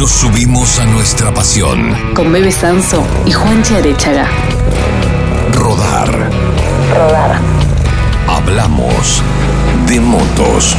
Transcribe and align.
Nos 0.00 0.12
subimos 0.12 0.78
a 0.78 0.86
nuestra 0.86 1.30
pasión. 1.34 1.94
Con 2.14 2.32
Bebe 2.32 2.50
Sanso 2.50 3.06
y 3.26 3.32
Juan 3.32 3.62
Arechaga. 3.76 4.26
Rodar. 5.52 6.30
Rodar. 6.96 7.38
Hablamos 8.26 9.22
de 9.86 10.00
motos. 10.00 10.74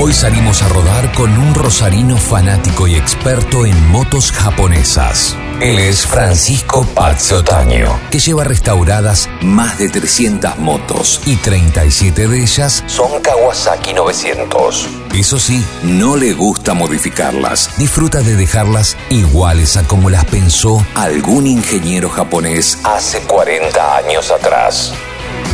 Hoy 0.00 0.14
salimos 0.14 0.62
a 0.62 0.68
rodar 0.70 1.12
con 1.12 1.36
un 1.36 1.54
rosarino 1.54 2.16
fanático 2.16 2.86
y 2.86 2.94
experto 2.94 3.66
en 3.66 3.90
motos 3.90 4.32
japonesas. 4.32 5.36
Él 5.64 5.78
es 5.78 6.06
Francisco 6.06 6.86
Otaño, 7.32 7.98
que 8.10 8.18
lleva 8.18 8.44
restauradas 8.44 9.30
más 9.40 9.78
de 9.78 9.88
300 9.88 10.58
motos 10.58 11.22
y 11.24 11.36
37 11.36 12.28
de 12.28 12.42
ellas 12.42 12.84
son 12.86 13.22
Kawasaki 13.22 13.94
900. 13.94 14.86
Eso 15.14 15.38
sí, 15.38 15.64
no 15.82 16.16
le 16.16 16.34
gusta 16.34 16.74
modificarlas, 16.74 17.70
disfruta 17.78 18.20
de 18.20 18.36
dejarlas 18.36 18.98
iguales 19.08 19.78
a 19.78 19.84
como 19.84 20.10
las 20.10 20.26
pensó 20.26 20.86
algún 20.94 21.46
ingeniero 21.46 22.10
japonés 22.10 22.78
hace 22.84 23.20
40 23.20 23.96
años 23.96 24.30
atrás. 24.30 24.92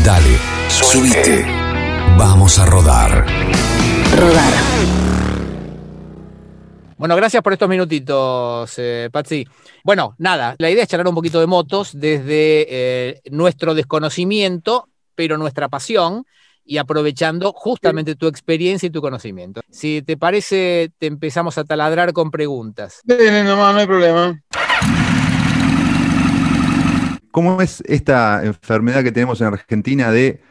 Dale, 0.04 0.38
subite. 0.68 1.46
Vamos 2.18 2.58
a 2.58 2.66
rodar. 2.66 3.26
Rodar. 4.18 4.99
Bueno, 7.00 7.16
gracias 7.16 7.42
por 7.42 7.54
estos 7.54 7.66
minutitos, 7.66 8.74
eh, 8.76 9.08
Patsy. 9.10 9.48
Bueno, 9.82 10.14
nada, 10.18 10.54
la 10.58 10.70
idea 10.70 10.82
es 10.82 10.88
charlar 10.90 11.08
un 11.08 11.14
poquito 11.14 11.40
de 11.40 11.46
motos 11.46 11.92
desde 11.98 12.66
eh, 12.68 13.22
nuestro 13.30 13.72
desconocimiento, 13.72 14.86
pero 15.14 15.38
nuestra 15.38 15.70
pasión, 15.70 16.26
y 16.62 16.76
aprovechando 16.76 17.54
justamente 17.54 18.16
tu 18.16 18.26
experiencia 18.26 18.86
y 18.86 18.90
tu 18.90 19.00
conocimiento. 19.00 19.62
Si 19.70 20.02
te 20.02 20.18
parece, 20.18 20.92
te 20.98 21.06
empezamos 21.06 21.56
a 21.56 21.64
taladrar 21.64 22.12
con 22.12 22.30
preguntas. 22.30 23.00
Bien, 23.04 23.46
nomás, 23.46 23.72
no 23.72 23.80
hay 23.80 23.86
problema. 23.86 24.38
¿Cómo 27.30 27.62
es 27.62 27.82
esta 27.86 28.44
enfermedad 28.44 29.02
que 29.02 29.12
tenemos 29.12 29.40
en 29.40 29.46
Argentina 29.46 30.10
de 30.10 30.42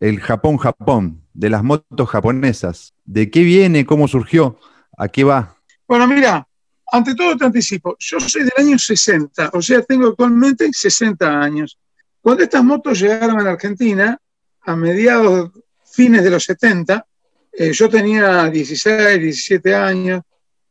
el 0.00 0.18
Japón-Japón, 0.18 1.22
de 1.32 1.48
las 1.48 1.62
motos 1.62 2.08
japonesas? 2.08 2.92
¿De 3.04 3.30
qué 3.30 3.44
viene? 3.44 3.86
¿Cómo 3.86 4.08
surgió? 4.08 4.58
¿A 4.98 5.06
qué 5.06 5.22
va? 5.22 5.61
Bueno, 5.92 6.08
mira, 6.08 6.48
ante 6.90 7.14
todo 7.14 7.36
te 7.36 7.44
anticipo, 7.44 7.96
yo 7.98 8.18
soy 8.18 8.44
del 8.44 8.52
año 8.56 8.78
60, 8.78 9.50
o 9.52 9.60
sea, 9.60 9.82
tengo 9.82 10.08
actualmente 10.08 10.70
60 10.72 11.38
años. 11.38 11.78
Cuando 12.18 12.44
estas 12.44 12.64
motos 12.64 12.98
llegaron 12.98 13.38
a 13.38 13.44
la 13.44 13.50
Argentina, 13.50 14.18
a 14.62 14.74
mediados, 14.74 15.50
fines 15.84 16.24
de 16.24 16.30
los 16.30 16.44
70, 16.44 17.06
eh, 17.52 17.72
yo 17.74 17.90
tenía 17.90 18.48
16, 18.48 19.20
17 19.20 19.74
años 19.74 20.22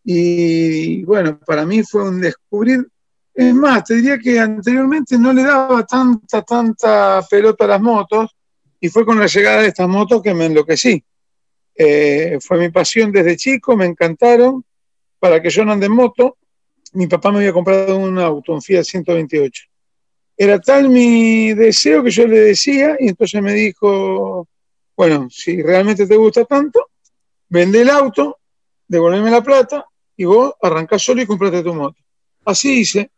y 0.03 1.03
bueno, 1.03 1.37
para 1.45 1.67
mí 1.67 1.83
fue 1.83 2.09
un 2.09 2.19
descubrir. 2.19 2.87
Es 3.31 3.53
más, 3.53 3.83
te 3.83 3.97
diría 3.97 4.17
que 4.17 4.39
anteriormente 4.39 5.19
no 5.19 5.33
le 5.33 5.43
daba 5.43 5.85
tanta, 5.85 6.41
tanta 6.41 7.21
pelota 7.29 7.65
a 7.65 7.67
las 7.67 7.81
motos 7.81 8.35
y 8.79 8.89
fue 8.89 9.05
con 9.05 9.19
la 9.19 9.27
llegada 9.27 9.61
de 9.61 9.67
estas 9.67 9.87
motos 9.87 10.19
que 10.23 10.33
me 10.33 10.47
enloquecí. 10.47 11.03
Eh, 11.75 12.39
fue 12.41 12.57
mi 12.57 12.69
pasión 12.69 13.11
desde 13.11 13.37
chico, 13.37 13.77
me 13.77 13.85
encantaron. 13.85 14.65
Para 15.21 15.39
que 15.39 15.51
yo 15.51 15.63
no 15.63 15.71
ande 15.71 15.85
en 15.85 15.91
moto, 15.91 16.35
mi 16.93 17.05
papá 17.05 17.31
me 17.31 17.37
había 17.37 17.53
comprado 17.53 17.95
un 17.95 18.17
auto, 18.17 18.53
un 18.53 18.61
Fiat 18.61 18.83
128. 18.83 19.65
Era 20.35 20.59
tal 20.59 20.89
mi 20.89 21.53
deseo 21.53 22.03
que 22.03 22.09
yo 22.09 22.25
le 22.25 22.39
decía 22.39 22.97
y 22.99 23.09
entonces 23.09 23.39
me 23.39 23.53
dijo, 23.53 24.47
bueno, 24.97 25.27
si 25.29 25.61
realmente 25.61 26.07
te 26.07 26.15
gusta 26.15 26.43
tanto, 26.45 26.89
vende 27.49 27.81
el 27.81 27.91
auto, 27.91 28.39
devolveme 28.87 29.29
la 29.29 29.43
plata 29.43 29.85
y 30.17 30.25
vos 30.25 30.55
arrancás 30.59 31.03
solo 31.03 31.21
y 31.21 31.27
comprate 31.27 31.61
tu 31.61 31.75
moto. 31.75 32.01
Así 32.43 32.79
hice. 32.79 33.11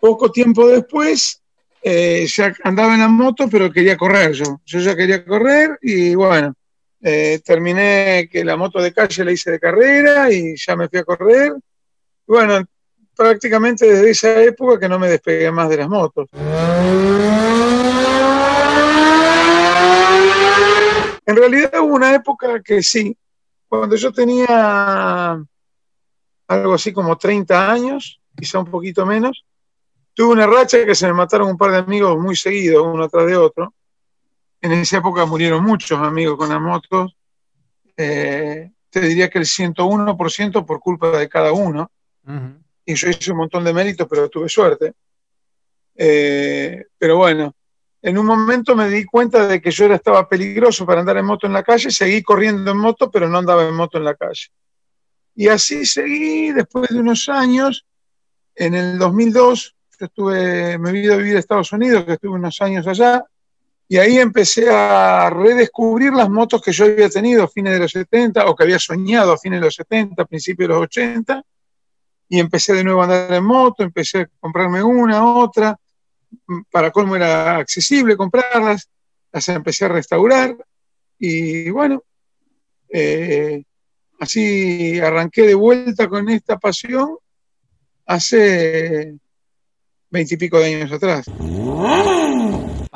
Poco 0.00 0.32
tiempo 0.32 0.66
después, 0.66 1.40
eh, 1.80 2.26
ya 2.26 2.52
andaba 2.64 2.94
en 2.94 3.00
la 3.02 3.08
moto, 3.08 3.48
pero 3.48 3.70
quería 3.70 3.96
correr 3.96 4.32
yo. 4.32 4.60
Yo 4.66 4.80
ya 4.80 4.96
quería 4.96 5.24
correr 5.24 5.78
y 5.80 6.16
bueno, 6.16 6.55
eh, 7.00 7.40
terminé 7.44 8.28
que 8.30 8.44
la 8.44 8.56
moto 8.56 8.80
de 8.80 8.92
calle 8.92 9.24
la 9.24 9.32
hice 9.32 9.50
de 9.50 9.60
carrera 9.60 10.32
y 10.32 10.56
ya 10.56 10.76
me 10.76 10.88
fui 10.88 10.98
a 10.98 11.04
correr. 11.04 11.52
Bueno, 12.26 12.64
prácticamente 13.16 13.86
desde 13.86 14.10
esa 14.10 14.42
época 14.42 14.78
que 14.80 14.88
no 14.88 14.98
me 14.98 15.08
despegué 15.08 15.50
más 15.50 15.68
de 15.68 15.76
las 15.76 15.88
motos. 15.88 16.28
En 21.28 21.34
realidad 21.34 21.72
hubo 21.80 21.94
una 21.94 22.14
época 22.14 22.62
que 22.62 22.82
sí, 22.82 23.16
cuando 23.68 23.96
yo 23.96 24.12
tenía 24.12 25.42
algo 26.48 26.74
así 26.74 26.92
como 26.92 27.16
30 27.16 27.72
años, 27.72 28.20
quizá 28.36 28.60
un 28.60 28.70
poquito 28.70 29.04
menos, 29.04 29.44
tuve 30.14 30.32
una 30.32 30.46
racha 30.46 30.84
que 30.84 30.94
se 30.94 31.06
me 31.06 31.14
mataron 31.14 31.48
un 31.48 31.58
par 31.58 31.72
de 31.72 31.78
amigos 31.78 32.16
muy 32.18 32.36
seguidos, 32.36 32.86
uno 32.86 33.08
tras 33.08 33.26
de 33.26 33.36
otro. 33.36 33.74
En 34.66 34.80
esa 34.80 34.98
época 34.98 35.24
murieron 35.26 35.62
muchos 35.62 35.96
amigos 36.00 36.36
con 36.36 36.48
las 36.48 36.60
motos. 36.60 37.16
Eh, 37.96 38.72
te 38.90 39.00
diría 39.00 39.30
que 39.30 39.38
el 39.38 39.44
101% 39.44 40.66
por 40.66 40.80
culpa 40.80 41.16
de 41.16 41.28
cada 41.28 41.52
uno. 41.52 41.88
Y 42.84 42.94
yo 42.94 43.08
hice 43.08 43.30
un 43.30 43.38
montón 43.38 43.62
de 43.62 43.72
méritos, 43.72 44.08
pero 44.10 44.28
tuve 44.28 44.48
suerte. 44.48 44.94
Eh, 45.94 46.84
pero 46.98 47.16
bueno, 47.16 47.54
en 48.02 48.18
un 48.18 48.26
momento 48.26 48.74
me 48.74 48.88
di 48.88 49.04
cuenta 49.04 49.46
de 49.46 49.60
que 49.60 49.70
yo 49.70 49.84
era, 49.84 49.94
estaba 49.94 50.28
peligroso 50.28 50.84
para 50.84 51.00
andar 51.00 51.16
en 51.16 51.26
moto 51.26 51.46
en 51.46 51.52
la 51.52 51.62
calle, 51.62 51.92
seguí 51.92 52.20
corriendo 52.24 52.72
en 52.72 52.78
moto, 52.78 53.08
pero 53.08 53.28
no 53.28 53.38
andaba 53.38 53.68
en 53.68 53.74
moto 53.74 53.98
en 53.98 54.04
la 54.04 54.16
calle. 54.16 54.48
Y 55.36 55.46
así 55.46 55.86
seguí, 55.86 56.50
después 56.50 56.88
de 56.88 56.98
unos 56.98 57.28
años, 57.28 57.86
en 58.56 58.74
el 58.74 58.98
2002, 58.98 59.76
yo 60.00 60.06
estuve, 60.06 60.76
me 60.78 60.90
vine 60.90 61.12
a 61.12 61.16
vivir 61.16 61.36
a 61.36 61.38
Estados 61.38 61.70
Unidos, 61.70 62.04
que 62.04 62.14
estuve 62.14 62.34
unos 62.34 62.60
años 62.60 62.84
allá, 62.88 63.22
y 63.88 63.98
ahí 63.98 64.18
empecé 64.18 64.68
a 64.68 65.30
redescubrir 65.30 66.12
las 66.12 66.28
motos 66.28 66.60
que 66.60 66.72
yo 66.72 66.86
había 66.86 67.08
tenido 67.08 67.44
a 67.44 67.48
fines 67.48 67.72
de 67.72 67.78
los 67.78 67.92
70 67.92 68.46
o 68.46 68.56
que 68.56 68.64
había 68.64 68.80
soñado 68.80 69.32
a 69.32 69.38
fines 69.38 69.60
de 69.60 69.66
los 69.66 69.74
70, 69.74 70.24
principios 70.24 70.68
de 70.68 70.74
los 70.74 70.82
80. 70.84 71.42
Y 72.28 72.40
empecé 72.40 72.72
de 72.72 72.82
nuevo 72.82 73.00
a 73.00 73.04
andar 73.04 73.32
en 73.32 73.44
moto, 73.44 73.84
empecé 73.84 74.22
a 74.22 74.28
comprarme 74.40 74.82
una, 74.82 75.24
otra. 75.24 75.78
Para 76.72 76.90
colmo 76.90 77.14
era 77.14 77.58
accesible 77.58 78.16
comprarlas. 78.16 78.88
Las 79.30 79.48
empecé 79.50 79.84
a 79.84 79.88
restaurar. 79.88 80.56
Y 81.20 81.70
bueno, 81.70 82.02
eh, 82.88 83.62
así 84.18 84.98
arranqué 84.98 85.42
de 85.42 85.54
vuelta 85.54 86.08
con 86.08 86.28
esta 86.28 86.58
pasión 86.58 87.18
hace 88.04 89.14
veintipico 90.10 90.58
de 90.58 90.74
años 90.74 90.90
atrás. 90.90 91.26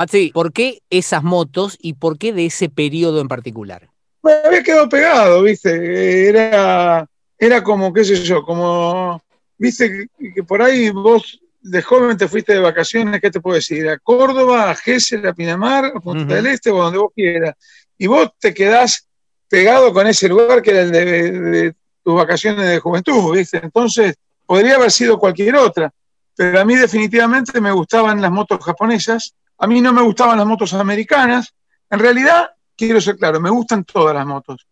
Matsi, 0.00 0.30
¿por 0.32 0.50
qué 0.54 0.80
esas 0.88 1.22
motos 1.22 1.76
y 1.78 1.92
por 1.92 2.16
qué 2.16 2.32
de 2.32 2.46
ese 2.46 2.70
periodo 2.70 3.20
en 3.20 3.28
particular? 3.28 3.90
Me 4.22 4.32
había 4.32 4.62
quedado 4.62 4.88
pegado, 4.88 5.42
¿viste? 5.42 6.26
Era, 6.26 7.06
era 7.38 7.62
como, 7.62 7.92
qué 7.92 8.02
sé 8.06 8.16
yo, 8.16 8.42
como, 8.42 9.22
¿viste? 9.58 10.08
Que, 10.34 10.42
por 10.42 10.62
ahí 10.62 10.88
vos 10.88 11.38
de 11.60 11.82
joven 11.82 12.16
te 12.16 12.28
fuiste 12.28 12.54
de 12.54 12.60
vacaciones, 12.60 13.20
¿qué 13.20 13.30
te 13.30 13.42
puedo 13.42 13.56
decir? 13.56 13.90
A 13.90 13.98
Córdoba, 13.98 14.70
a 14.70 14.74
Gesell, 14.74 15.26
a 15.26 15.34
Pinamar, 15.34 15.92
a 15.94 16.00
Punta 16.00 16.34
del 16.34 16.46
Este 16.46 16.70
o 16.70 16.82
donde 16.82 16.98
vos 16.98 17.12
quieras. 17.14 17.54
Y 17.98 18.06
vos 18.06 18.30
te 18.38 18.54
quedás 18.54 19.06
pegado 19.50 19.92
con 19.92 20.06
ese 20.06 20.28
lugar 20.28 20.62
que 20.62 20.70
era 20.70 20.80
el 20.80 20.92
de 20.92 21.74
tus 22.02 22.14
vacaciones 22.14 22.66
de 22.66 22.78
juventud, 22.78 23.36
¿viste? 23.36 23.60
Entonces, 23.62 24.14
podría 24.46 24.76
haber 24.76 24.92
sido 24.92 25.18
cualquier 25.18 25.56
otra, 25.56 25.92
pero 26.34 26.58
a 26.58 26.64
mí 26.64 26.74
definitivamente 26.74 27.60
me 27.60 27.70
gustaban 27.70 28.22
las 28.22 28.30
motos 28.30 28.64
japonesas 28.64 29.34
a 29.60 29.66
mí 29.66 29.80
no 29.80 29.92
me 29.92 30.02
gustaban 30.02 30.38
las 30.38 30.46
motos 30.46 30.72
americanas. 30.72 31.54
En 31.90 31.98
realidad, 31.98 32.50
quiero 32.74 32.98
ser 32.98 33.16
claro, 33.16 33.40
me 33.40 33.50
gustan 33.50 33.84
todas 33.84 34.14
las 34.14 34.26
motos, 34.26 34.66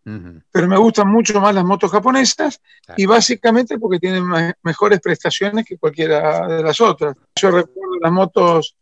pero 0.51 0.67
me 0.67 0.77
gustan 0.77 1.07
mucho 1.09 1.39
más 1.39 1.53
las 1.53 1.63
motos 1.63 1.91
japonesas 1.91 2.59
y 2.97 3.05
básicamente 3.05 3.77
porque 3.77 3.99
tienen 3.99 4.25
mejores 4.63 4.99
prestaciones 4.99 5.65
que 5.65 5.77
cualquiera 5.77 6.47
de 6.47 6.63
las 6.63 6.81
otras. 6.81 7.15
Yo 7.35 7.51
recuerdo 7.51 7.99
las 8.01 8.11
motos 8.11 8.75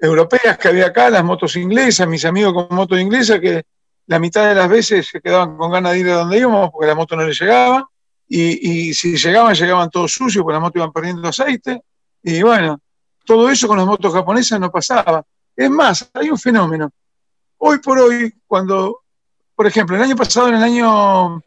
europeas 0.00 0.58
que 0.58 0.66
había 0.66 0.86
acá, 0.86 1.10
las 1.10 1.22
motos 1.22 1.54
inglesas, 1.54 2.08
mis 2.08 2.24
amigos 2.24 2.52
con 2.54 2.76
motos 2.76 3.00
inglesas 3.00 3.38
que 3.38 3.62
la 4.06 4.18
mitad 4.18 4.48
de 4.48 4.56
las 4.56 4.68
veces 4.68 5.06
se 5.06 5.20
quedaban 5.20 5.56
con 5.56 5.70
ganas 5.70 5.92
de 5.92 6.00
ir 6.00 6.10
a 6.10 6.16
donde 6.16 6.38
íbamos 6.38 6.70
porque 6.72 6.88
la 6.88 6.96
moto 6.96 7.14
no 7.14 7.24
les 7.24 7.40
llegaba 7.40 7.88
y, 8.28 8.88
y 8.88 8.94
si 8.94 9.16
llegaban, 9.16 9.54
llegaban 9.54 9.90
todos 9.90 10.12
sucios 10.12 10.42
porque 10.42 10.54
la 10.54 10.60
moto 10.60 10.80
iban 10.80 10.92
perdiendo 10.92 11.28
aceite 11.28 11.82
y 12.20 12.42
bueno, 12.42 12.80
todo 13.24 13.48
eso 13.48 13.68
con 13.68 13.78
las 13.78 13.86
motos 13.86 14.12
japonesas 14.12 14.58
no 14.58 14.72
pasaba. 14.72 15.24
Es 15.56 15.70
más, 15.70 16.10
hay 16.14 16.30
un 16.30 16.38
fenómeno. 16.38 16.90
Hoy 17.58 17.78
por 17.78 17.98
hoy, 17.98 18.34
cuando, 18.46 19.00
por 19.54 19.66
ejemplo, 19.66 19.96
el 19.96 20.02
año 20.02 20.16
pasado, 20.16 20.48
en 20.48 20.54
el 20.56 20.62
año 20.62 21.42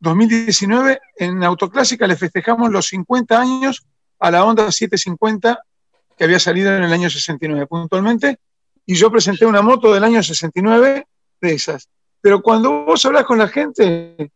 2019, 0.00 1.00
en 1.16 1.44
Autoclásica 1.44 2.06
le 2.06 2.16
festejamos 2.16 2.70
los 2.70 2.86
50 2.86 3.40
años 3.40 3.84
a 4.18 4.30
la 4.30 4.44
Honda 4.44 4.70
750 4.70 5.60
que 6.20 6.24
había 6.24 6.38
salido 6.38 6.76
en 6.76 6.82
el 6.82 6.92
año 6.92 7.08
69 7.08 7.66
puntualmente, 7.66 8.38
y 8.84 8.94
yo 8.94 9.10
presenté 9.10 9.46
una 9.46 9.62
moto 9.62 9.90
del 9.94 10.04
año 10.04 10.22
69 10.22 11.06
de 11.40 11.52
esas. 11.54 11.88
Pero 12.20 12.42
cuando 12.42 12.84
vos 12.84 13.02
hablas 13.06 13.24
con 13.24 13.38
la 13.38 13.48
gente, 13.48 14.30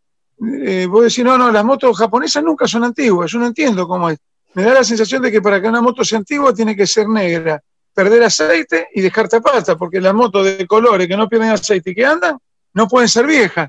eh, 0.64 0.86
vos 0.88 1.04
decís, 1.04 1.22
no, 1.22 1.36
no, 1.36 1.52
las 1.52 1.62
motos 1.62 1.98
japonesas 1.98 2.42
nunca 2.42 2.66
son 2.66 2.84
antiguas, 2.84 3.30
yo 3.30 3.38
no 3.38 3.46
entiendo 3.48 3.86
cómo 3.86 4.08
es. 4.08 4.18
Me 4.54 4.62
da 4.62 4.72
la 4.72 4.82
sensación 4.82 5.20
de 5.20 5.30
que 5.30 5.42
para 5.42 5.60
que 5.60 5.68
una 5.68 5.82
moto 5.82 6.02
sea 6.04 6.16
antigua 6.16 6.54
tiene 6.54 6.74
que 6.74 6.86
ser 6.86 7.06
negra, 7.06 7.62
perder 7.94 8.24
aceite 8.24 8.88
y 8.94 9.00
dejar 9.00 9.28
tapata, 9.28 9.76
porque 9.76 10.00
las 10.00 10.12
motos 10.14 10.44
de 10.44 10.66
colores 10.66 11.06
que 11.06 11.16
no 11.16 11.28
pierden 11.28 11.50
aceite 11.50 11.90
y 11.90 11.94
que 11.94 12.04
andan, 12.04 12.36
no 12.72 12.88
pueden 12.88 13.08
ser 13.08 13.26
viejas. 13.26 13.68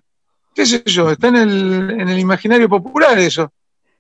¿Qué 0.54 0.66
sé 0.66 0.82
yo? 0.86 1.12
Está 1.12 1.28
en 1.28 1.36
el, 1.36 1.92
en 1.92 2.10
el 2.10 2.18
imaginario 2.20 2.68
popular 2.68 3.18
eso. 3.20 3.52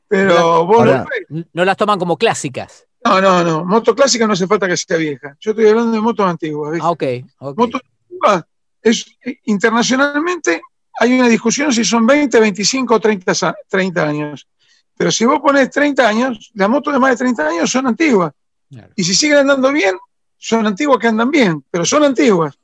Pero 0.07 0.65
vos 0.65 0.77
Ahora- 0.79 1.05
no 1.53 1.65
las 1.65 1.77
toman 1.77 1.99
como 1.99 2.17
clásicas. 2.17 2.85
No, 3.03 3.21
no, 3.21 3.43
no. 3.43 3.65
Moto 3.65 3.93
clásica 3.95 4.25
no 4.25 4.33
hace 4.33 4.47
falta 4.47 4.67
que 4.67 4.77
sea 4.77 4.97
vieja. 4.97 5.35
Yo 5.39 5.51
estoy 5.51 5.67
hablando 5.67 5.91
de 5.91 6.01
motos 6.01 6.25
antiguas. 6.27 6.71
¿viste? 6.73 6.85
Ah, 6.87 6.91
ok. 6.91 7.55
Motos 7.57 7.81
antiguas, 8.01 8.43
es, 8.81 9.05
internacionalmente 9.45 10.61
hay 10.99 11.19
una 11.19 11.27
discusión 11.27 11.73
si 11.73 11.83
son 11.83 12.05
20, 12.05 12.39
25 12.39 12.95
o 12.95 12.99
30, 12.99 13.33
sa- 13.35 13.55
30 13.67 14.07
años. 14.07 14.47
Pero 14.97 15.11
si 15.11 15.25
vos 15.25 15.39
pones 15.41 15.69
30 15.69 16.07
años, 16.07 16.51
las 16.53 16.69
motos 16.69 16.93
de 16.93 16.99
más 16.99 17.11
de 17.11 17.17
30 17.17 17.47
años 17.49 17.69
son 17.69 17.87
antiguas. 17.87 18.31
Claro. 18.69 18.93
Y 18.95 19.03
si 19.03 19.13
siguen 19.13 19.39
andando 19.39 19.71
bien, 19.71 19.95
son 20.45 20.67
antiguas 20.67 20.99
que 20.99 21.07
andan 21.07 21.31
bien, 21.31 21.63
pero 21.71 21.83
son 21.85 22.03
antiguas. 22.03 22.55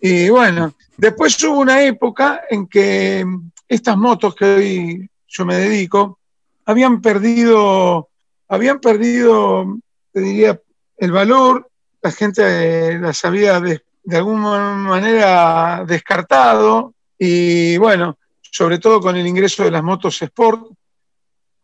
Y 0.00 0.28
bueno, 0.28 0.74
después 0.96 1.42
hubo 1.42 1.58
una 1.58 1.82
época 1.82 2.42
en 2.48 2.68
que 2.68 3.26
estas 3.66 3.96
motos 3.96 4.36
que 4.36 4.44
hoy 4.44 5.10
yo 5.26 5.44
me 5.44 5.56
dedico 5.56 6.20
habían 6.66 7.02
perdido, 7.02 8.10
habían 8.46 8.78
perdido, 8.78 9.76
te 10.12 10.20
diría, 10.20 10.60
el 10.98 11.10
valor, 11.10 11.68
la 12.00 12.12
gente 12.12 12.96
las 13.00 13.24
había 13.24 13.58
de, 13.58 13.82
de 14.04 14.16
alguna 14.16 14.76
manera 14.76 15.84
descartado 15.84 16.94
y 17.18 17.76
bueno, 17.78 18.18
sobre 18.40 18.78
todo 18.78 19.00
con 19.00 19.16
el 19.16 19.26
ingreso 19.26 19.64
de 19.64 19.72
las 19.72 19.82
motos 19.82 20.22
Sport 20.22 20.68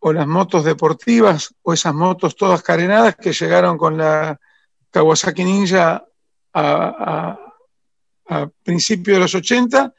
o 0.00 0.12
las 0.12 0.26
motos 0.26 0.64
deportivas 0.64 1.54
o 1.62 1.72
esas 1.72 1.94
motos 1.94 2.34
todas 2.34 2.62
carenadas 2.62 3.14
que 3.14 3.32
llegaron 3.32 3.78
con 3.78 3.96
la 3.96 4.40
Kawasaki 4.92 5.42
Ninja 5.44 6.04
a, 6.54 7.38
a- 8.28 8.48
principios 8.62 9.16
de 9.16 9.20
los 9.20 9.34
80 9.34 9.92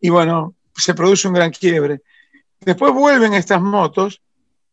y 0.00 0.08
bueno, 0.08 0.54
se 0.74 0.94
produce 0.94 1.28
un 1.28 1.34
gran 1.34 1.50
quiebre. 1.50 2.00
Después 2.60 2.92
vuelven 2.94 3.34
estas 3.34 3.60
motos, 3.60 4.22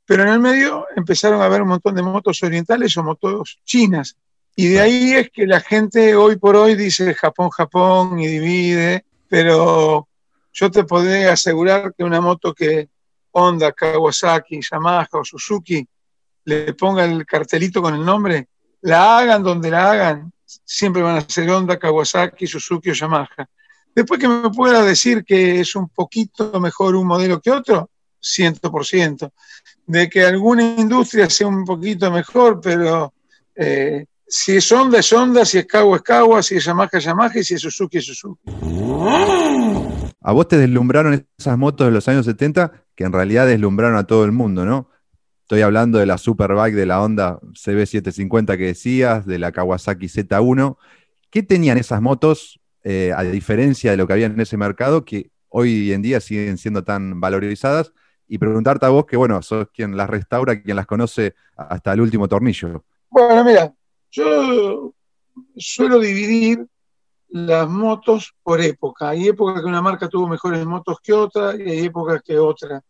pero 0.05 0.23
en 0.23 0.29
el 0.29 0.39
medio 0.39 0.85
empezaron 0.95 1.41
a 1.41 1.45
haber 1.45 1.63
un 1.63 1.69
montón 1.69 1.95
de 1.95 2.01
motos 2.01 2.41
orientales 2.43 2.95
o 2.95 3.03
motos 3.03 3.59
chinas. 3.65 4.15
Y 4.55 4.67
de 4.67 4.79
ahí 4.79 5.13
es 5.13 5.31
que 5.31 5.45
la 5.47 5.59
gente 5.59 6.15
hoy 6.15 6.37
por 6.37 6.55
hoy 6.55 6.75
dice 6.75 7.13
Japón, 7.13 7.49
Japón 7.49 8.19
y 8.19 8.27
divide, 8.27 9.05
pero 9.27 10.07
yo 10.53 10.71
te 10.71 10.83
podré 10.83 11.27
asegurar 11.27 11.93
que 11.97 12.03
una 12.03 12.21
moto 12.21 12.53
que 12.53 12.89
Honda, 13.31 13.71
Kawasaki, 13.71 14.61
Yamaha 14.61 15.07
o 15.11 15.25
Suzuki 15.25 15.85
le 16.45 16.73
ponga 16.73 17.03
el 17.03 17.25
cartelito 17.25 17.81
con 17.81 17.95
el 17.95 18.05
nombre, 18.05 18.47
la 18.83 19.17
hagan 19.17 19.43
donde 19.43 19.71
la 19.71 19.91
hagan, 19.91 20.31
siempre 20.45 21.01
van 21.01 21.17
a 21.17 21.21
ser 21.21 21.49
Honda, 21.49 21.79
Kawasaki, 21.79 22.45
Suzuki 22.45 22.91
o 22.91 22.93
Yamaha. 22.93 23.47
Después 23.95 24.19
que 24.19 24.27
me 24.27 24.49
pueda 24.49 24.83
decir 24.83 25.23
que 25.23 25.59
es 25.59 25.75
un 25.75 25.89
poquito 25.89 26.59
mejor 26.59 26.95
un 26.95 27.07
modelo 27.07 27.39
que 27.39 27.51
otro, 27.51 27.89
100%. 28.21 29.31
De 29.85 30.09
que 30.09 30.25
alguna 30.25 30.63
industria 30.63 31.29
sea 31.29 31.47
un 31.47 31.63
poquito 31.63 32.11
mejor, 32.11 32.59
pero 32.61 33.13
eh, 33.55 34.05
si 34.27 34.57
es 34.57 34.71
Honda 34.71 34.99
es 34.99 35.13
Honda, 35.13 35.45
si 35.45 35.59
es 35.59 35.65
Kawa 35.65 35.97
es 35.97 36.01
Kawa, 36.01 36.43
si 36.43 36.55
es 36.55 36.65
Yamaha 36.65 36.89
es 36.91 37.03
Yamaha 37.03 37.39
y 37.39 37.43
si 37.43 37.53
es 37.53 37.61
Suzuki 37.61 37.99
es 37.99 38.05
Suzuki. 38.05 38.41
A 40.21 40.31
vos 40.31 40.47
te 40.47 40.57
deslumbraron 40.57 41.25
esas 41.37 41.57
motos 41.57 41.87
de 41.87 41.91
los 41.91 42.07
años 42.07 42.25
70 42.25 42.71
que 42.95 43.03
en 43.03 43.13
realidad 43.13 43.47
deslumbraron 43.47 43.97
a 43.97 44.05
todo 44.05 44.25
el 44.25 44.31
mundo, 44.31 44.65
¿no? 44.65 44.89
Estoy 45.43 45.61
hablando 45.61 45.99
de 45.99 46.05
la 46.05 46.17
Superbike 46.17 46.73
de 46.73 46.85
la 46.85 47.01
Honda 47.01 47.37
CB750 47.41 48.57
que 48.57 48.67
decías, 48.67 49.25
de 49.25 49.39
la 49.39 49.51
Kawasaki 49.51 50.07
Z1. 50.07 50.77
¿Qué 51.29 51.43
tenían 51.43 51.77
esas 51.77 52.01
motos, 52.01 52.61
eh, 52.83 53.11
a 53.13 53.23
diferencia 53.23 53.91
de 53.91 53.97
lo 53.97 54.07
que 54.07 54.13
había 54.13 54.27
en 54.27 54.39
ese 54.39 54.55
mercado, 54.55 55.03
que 55.03 55.31
hoy 55.49 55.91
en 55.91 56.01
día 56.01 56.21
siguen 56.21 56.57
siendo 56.57 56.85
tan 56.85 57.19
valorizadas? 57.19 57.91
Y 58.25 58.37
preguntarte 58.37 58.85
a 58.85 58.89
vos, 58.89 59.05
que 59.05 59.17
bueno, 59.17 59.41
sos 59.41 59.67
quien 59.73 59.97
las 59.97 60.09
restaura, 60.09 60.61
quien 60.61 60.77
las 60.77 60.85
conoce 60.85 61.35
hasta 61.57 61.91
el 61.91 61.99
último 61.99 62.29
tornillo. 62.29 62.85
Bueno, 63.09 63.43
mira, 63.43 63.73
yo 64.11 64.93
suelo 65.57 65.99
dividir 65.99 66.65
las 67.27 67.67
motos 67.67 68.33
por 68.41 68.61
época. 68.61 69.09
Hay 69.09 69.27
épocas 69.27 69.61
que 69.61 69.67
una 69.67 69.81
marca 69.81 70.07
tuvo 70.07 70.29
mejores 70.29 70.65
motos 70.65 70.99
que 71.03 71.11
otra 71.11 71.53
y 71.57 71.69
hay 71.69 71.85
épocas 71.87 72.21
que 72.23 72.39
otra. 72.39 72.81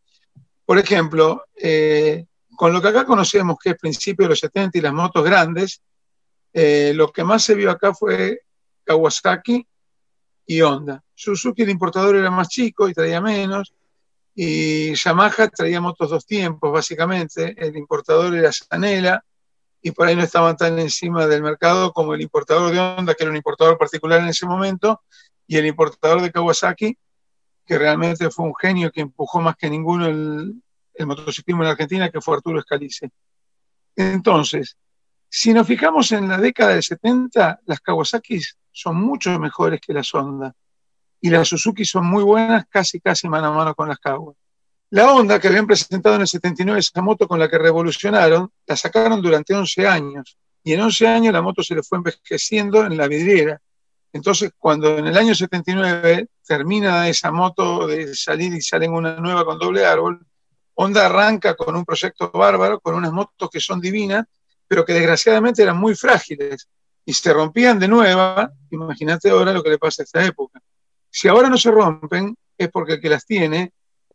Por 0.65 0.77
ejemplo, 0.77 1.43
eh, 1.55 2.27
con 2.55 2.73
lo 2.73 2.81
que 2.81 2.89
acá 2.89 3.05
conocemos 3.05 3.57
que 3.61 3.71
es 3.71 3.77
principio 3.77 4.25
de 4.25 4.29
los 4.29 4.39
70 4.39 4.77
y 4.77 4.81
las 4.81 4.93
motos 4.93 5.23
grandes, 5.23 5.81
eh, 6.53 6.93
lo 6.95 7.11
que 7.11 7.23
más 7.23 7.43
se 7.43 7.55
vio 7.55 7.71
acá 7.71 7.93
fue 7.93 8.41
Kawasaki 8.83 9.65
y 10.45 10.61
Honda. 10.61 11.03
Suzuki, 11.15 11.63
el 11.63 11.69
importador, 11.69 12.15
era 12.15 12.29
más 12.29 12.49
chico 12.49 12.87
y 12.87 12.93
traía 12.93 13.21
menos. 13.21 13.73
Y 14.35 14.93
Yamaha 14.95 15.47
traía 15.49 15.79
motos 15.79 16.09
dos 16.09 16.25
tiempos, 16.25 16.71
básicamente. 16.71 17.55
El 17.57 17.75
importador 17.77 18.35
era 18.35 18.51
Sanela 18.51 19.23
y 19.81 19.91
por 19.91 20.07
ahí 20.07 20.15
no 20.15 20.23
estaban 20.23 20.55
tan 20.55 20.79
encima 20.79 21.27
del 21.27 21.43
mercado 21.43 21.91
como 21.91 22.13
el 22.13 22.21
importador 22.21 22.71
de 22.71 22.79
Honda, 22.79 23.13
que 23.13 23.23
era 23.23 23.31
un 23.31 23.37
importador 23.37 23.77
particular 23.77 24.21
en 24.21 24.29
ese 24.29 24.45
momento, 24.45 25.01
y 25.45 25.57
el 25.57 25.65
importador 25.65 26.21
de 26.21 26.31
Kawasaki, 26.31 26.97
que 27.65 27.77
realmente 27.77 28.29
fue 28.29 28.45
un 28.45 28.55
genio 28.55 28.91
que 28.91 29.01
empujó 29.01 29.41
más 29.41 29.57
que 29.57 29.69
ninguno 29.69 30.07
el, 30.07 30.55
el 30.93 31.07
motociclismo 31.07 31.63
en 31.63 31.69
Argentina, 31.69 32.09
que 32.09 32.21
fue 32.21 32.37
Arturo 32.37 32.59
Escalice. 32.59 33.09
Entonces, 33.95 34.77
si 35.29 35.53
nos 35.53 35.65
fijamos 35.65 36.11
en 36.11 36.27
la 36.27 36.37
década 36.37 36.73
del 36.73 36.83
70, 36.83 37.61
las 37.65 37.79
Kawasaki 37.79 38.39
son 38.71 38.97
mucho 38.97 39.39
mejores 39.39 39.81
que 39.81 39.93
las 39.93 40.13
Honda. 40.13 40.53
Y 41.21 41.29
las 41.29 41.47
Suzuki 41.47 41.85
son 41.85 42.05
muy 42.05 42.23
buenas, 42.23 42.65
casi, 42.69 42.99
casi 42.99 43.27
mano 43.27 43.47
a 43.47 43.51
mano 43.51 43.73
con 43.73 43.87
las 43.87 43.97
Kawa. 43.97 44.33
La 44.89 45.11
Honda, 45.11 45.39
que 45.39 45.47
habían 45.47 45.65
presentado 45.65 46.15
en 46.15 46.21
el 46.21 46.27
79 46.27 46.79
esa 46.79 47.01
moto 47.01 47.27
con 47.27 47.39
la 47.39 47.49
que 47.49 47.57
revolucionaron, 47.57 48.51
la 48.67 48.75
sacaron 48.75 49.21
durante 49.21 49.55
11 49.55 49.87
años. 49.87 50.37
Y 50.63 50.73
en 50.73 50.81
11 50.81 51.07
años 51.07 51.33
la 51.33 51.41
moto 51.41 51.63
se 51.63 51.73
le 51.73 51.81
fue 51.81 51.97
envejeciendo 51.97 52.85
en 52.85 52.95
la 52.95 53.07
vidriera. 53.07 53.59
Entonces, 54.11 54.51
cuando 54.55 54.99
en 54.99 55.07
el 55.07 55.17
año 55.17 55.33
79 55.33 56.27
termina 56.45 57.09
esa 57.09 57.31
moto 57.31 57.87
de 57.87 58.13
salir 58.15 58.53
y 58.53 58.61
salen 58.61 58.93
una 58.93 59.15
nueva 59.15 59.43
con 59.43 59.57
doble 59.57 59.83
árbol, 59.83 60.23
Honda 60.75 61.05
arranca 61.05 61.55
con 61.55 61.75
un 61.75 61.85
proyecto 61.85 62.31
bárbaro, 62.31 62.79
con 62.79 62.95
unas 62.95 63.11
motos 63.11 63.49
que 63.51 63.59
son 63.59 63.79
divinas, 63.79 64.25
pero 64.67 64.85
que 64.85 64.93
desgraciadamente 64.93 65.61
eran 65.61 65.77
muy 65.77 65.95
frágiles 65.95 66.67
y 67.05 67.13
se 67.13 67.33
rompían 67.33 67.79
de 67.79 67.87
nueva. 67.87 68.51
Imagínate 68.71 69.29
ahora 69.29 69.53
lo 69.53 69.61
que 69.61 69.69
le 69.69 69.77
pasa 69.77 70.03
a 70.03 70.05
esta 70.05 70.25
época. 70.25 70.59
Si 71.09 71.27
ahora 71.27 71.49
no 71.49 71.57
se 71.57 71.69
rompen, 71.69 72.35
es 72.57 72.69
porque 72.69 72.93
el 72.93 73.01
que 73.01 73.09
las 73.09 73.25
tiene 73.25 73.71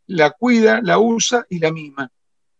la 0.07 0.31
cuida, 0.31 0.81
la 0.81 0.97
usa 0.97 1.45
y 1.49 1.59
la 1.59 1.71
mima. 1.71 2.11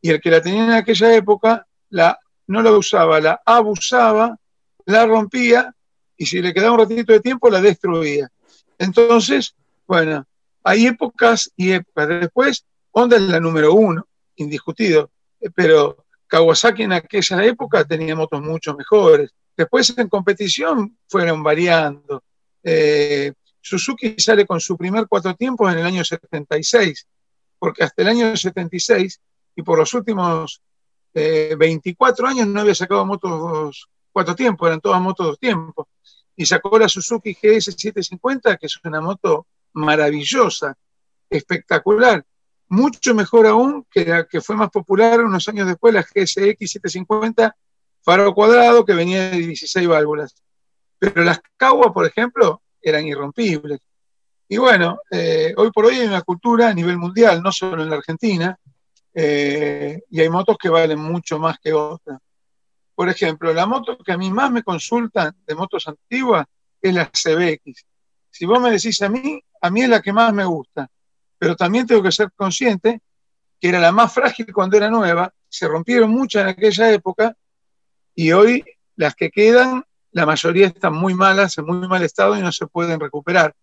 Y 0.01 0.11
el 0.11 0.21
que 0.21 0.29
la 0.29 0.41
tenía 0.41 0.65
en 0.65 0.71
aquella 0.71 1.13
época 1.15 1.67
la, 1.89 2.17
no 2.47 2.61
la 2.61 2.71
usaba, 2.71 3.19
la 3.19 3.41
abusaba, 3.45 4.37
la 4.85 5.05
rompía 5.05 5.73
y 6.15 6.25
si 6.25 6.41
le 6.41 6.53
quedaba 6.53 6.73
un 6.73 6.79
ratito 6.79 7.11
de 7.11 7.19
tiempo 7.19 7.49
la 7.49 7.59
destruía. 7.59 8.29
Entonces, 8.77 9.55
bueno, 9.87 10.25
hay 10.63 10.85
épocas 10.85 11.51
y 11.55 11.71
épocas. 11.71 12.07
Después, 12.07 12.65
Honda 12.91 13.17
es 13.17 13.21
la 13.23 13.39
número 13.39 13.73
uno, 13.73 14.07
indiscutido, 14.35 15.11
pero 15.55 16.05
Kawasaki 16.27 16.83
en 16.83 16.93
aquella 16.93 17.43
época 17.45 17.85
tenía 17.85 18.15
motos 18.15 18.41
mucho 18.41 18.75
mejores. 18.75 19.31
Después 19.55 19.97
en 19.97 20.07
competición 20.07 20.97
fueron 21.07 21.43
variando. 21.43 22.23
Eh, 22.63 23.33
Suzuki 23.61 24.15
sale 24.17 24.45
con 24.45 24.59
su 24.59 24.77
primer 24.77 25.07
cuatro 25.07 25.35
tiempos 25.35 25.71
en 25.71 25.79
el 25.79 25.85
año 25.85 26.03
76, 26.03 27.07
porque 27.57 27.83
hasta 27.83 28.01
el 28.01 28.07
año 28.09 28.37
76 28.37 29.19
y 29.55 29.61
por 29.61 29.79
los 29.79 29.93
últimos 29.93 30.61
eh, 31.13 31.55
24 31.57 32.27
años 32.27 32.47
no 32.47 32.61
había 32.61 32.75
sacado 32.75 33.05
motos 33.05 33.89
cuatro 34.11 34.35
tiempos, 34.35 34.67
eran 34.67 34.81
todas 34.81 35.01
motos 35.01 35.27
dos 35.27 35.39
tiempos. 35.39 35.87
Y 36.35 36.45
sacó 36.45 36.79
la 36.79 36.87
Suzuki 36.87 37.35
GS750, 37.35 38.57
que 38.57 38.67
es 38.67 38.79
una 38.83 39.01
moto 39.01 39.47
maravillosa, 39.73 40.75
espectacular, 41.29 42.23
mucho 42.69 43.13
mejor 43.13 43.47
aún 43.47 43.85
que 43.89 44.05
la 44.05 44.25
que 44.25 44.41
fue 44.41 44.55
más 44.55 44.69
popular 44.69 45.21
unos 45.21 45.47
años 45.47 45.67
después, 45.67 45.93
la 45.93 46.01
GSX 46.01 46.71
750 46.71 47.55
faro 48.01 48.33
cuadrado, 48.33 48.85
que 48.85 48.93
venía 48.93 49.29
de 49.29 49.37
16 49.37 49.87
válvulas. 49.87 50.35
Pero 50.97 51.23
las 51.23 51.41
Kawa, 51.57 51.93
por 51.93 52.05
ejemplo, 52.05 52.61
eran 52.81 53.05
irrompibles. 53.05 53.79
Y 54.47 54.57
bueno, 54.57 54.99
eh, 55.11 55.53
hoy 55.57 55.71
por 55.71 55.85
hoy 55.85 55.95
hay 55.95 56.07
una 56.07 56.21
cultura 56.21 56.69
a 56.69 56.73
nivel 56.73 56.97
mundial, 56.97 57.41
no 57.41 57.51
solo 57.51 57.83
en 57.83 57.89
la 57.89 57.97
Argentina, 57.97 58.57
eh, 59.13 60.01
y 60.09 60.19
hay 60.19 60.29
motos 60.29 60.57
que 60.57 60.69
valen 60.69 60.99
mucho 60.99 61.39
más 61.39 61.57
que 61.59 61.73
otras. 61.73 62.19
Por 62.95 63.09
ejemplo, 63.09 63.53
la 63.53 63.65
moto 63.65 63.97
que 63.97 64.11
a 64.11 64.17
mí 64.17 64.31
más 64.31 64.51
me 64.51 64.63
consultan 64.63 65.35
de 65.45 65.55
motos 65.55 65.87
antiguas 65.87 66.45
es 66.81 66.93
la 66.93 67.05
CBX. 67.05 67.85
Si 68.31 68.45
vos 68.45 68.59
me 68.59 68.71
decís 68.71 69.01
a 69.01 69.09
mí, 69.09 69.41
a 69.61 69.69
mí 69.69 69.81
es 69.83 69.89
la 69.89 70.01
que 70.01 70.13
más 70.13 70.33
me 70.33 70.45
gusta. 70.45 70.89
Pero 71.39 71.55
también 71.55 71.87
tengo 71.87 72.03
que 72.03 72.11
ser 72.11 72.31
consciente 72.35 73.01
que 73.59 73.69
era 73.69 73.79
la 73.79 73.91
más 73.91 74.13
frágil 74.13 74.53
cuando 74.53 74.77
era 74.77 74.89
nueva, 74.89 75.33
se 75.49 75.67
rompieron 75.67 76.11
muchas 76.11 76.43
en 76.43 76.49
aquella 76.49 76.91
época 76.93 77.35
y 78.15 78.31
hoy 78.31 78.63
las 78.95 79.15
que 79.15 79.31
quedan, 79.31 79.83
la 80.11 80.25
mayoría 80.25 80.67
están 80.67 80.93
muy 80.93 81.13
malas, 81.13 81.57
en 81.57 81.65
muy 81.65 81.87
mal 81.87 82.03
estado 82.03 82.37
y 82.37 82.41
no 82.41 82.51
se 82.51 82.67
pueden 82.67 82.99
recuperar. 82.99 83.53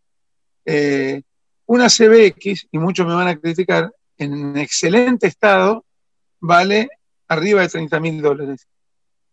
Eh, 0.65 1.23
una 1.67 1.89
CBX, 1.89 2.69
y 2.71 2.79
muchos 2.79 3.07
me 3.07 3.15
van 3.15 3.29
a 3.29 3.37
criticar, 3.37 3.93
en 4.19 4.57
excelente 4.57 5.27
estado 5.27 5.85
vale 6.41 6.89
arriba 7.29 7.63
de 7.63 7.69
30 7.69 8.01
mil 8.01 8.23
dólares. 8.23 8.67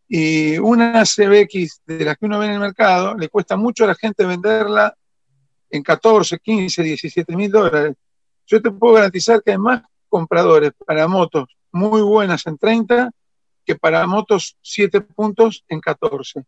Y 0.08 0.58
una 0.58 1.04
CBX 1.04 1.82
de 1.86 2.06
las 2.06 2.18
que 2.18 2.26
uno 2.26 2.40
ve 2.40 2.48
en 2.48 2.54
el 2.54 2.60
mercado, 2.60 3.16
le 3.16 3.30
cuesta 3.30 3.56
mucho 3.56 3.84
a 3.84 3.88
la 3.88 3.96
gente 3.96 4.26
venderla 4.26 4.94
en 5.70 5.84
14, 5.84 6.40
15, 6.40 6.84
17 6.84 7.36
mil 7.36 7.52
dólares. 7.52 7.96
Yo 8.46 8.62
te 8.62 8.72
puedo 8.72 8.96
garantizar 8.96 9.42
que 9.42 9.52
hay 9.52 9.58
más 9.58 9.84
compradores 10.10 10.72
para 10.86 11.08
motos 11.08 11.46
muy 11.72 12.02
buenas 12.02 12.46
en 12.46 12.58
30 12.58 13.12
que 13.66 13.76
para 13.76 14.06
motos 14.06 14.58
7 14.62 15.02
puntos 15.02 15.64
en 15.68 15.80
14. 15.80 16.44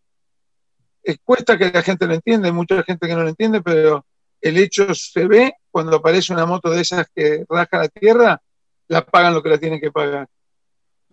Es, 1.04 1.18
cuesta 1.24 1.58
que 1.58 1.72
la 1.72 1.82
gente 1.82 2.08
lo 2.08 2.14
entienda, 2.14 2.48
hay 2.48 2.54
mucha 2.54 2.84
gente 2.84 3.08
que 3.08 3.16
no 3.16 3.24
lo 3.24 3.30
entiende, 3.30 3.62
pero 3.62 4.06
el 4.42 4.58
hecho 4.58 4.94
se 4.94 5.28
ve 5.28 5.54
cuando 5.72 5.98
aparece 5.98 6.34
una 6.34 6.46
moto 6.46 6.70
de 6.70 6.82
esas 6.82 7.08
que 7.16 7.46
raja 7.50 7.78
la 7.78 7.88
tierra, 7.88 8.42
la 8.88 9.06
pagan 9.06 9.34
lo 9.34 9.42
que 9.42 9.50
la 9.50 9.58
tienen 9.58 9.80
que 9.80 9.92
pagar. 9.92 10.28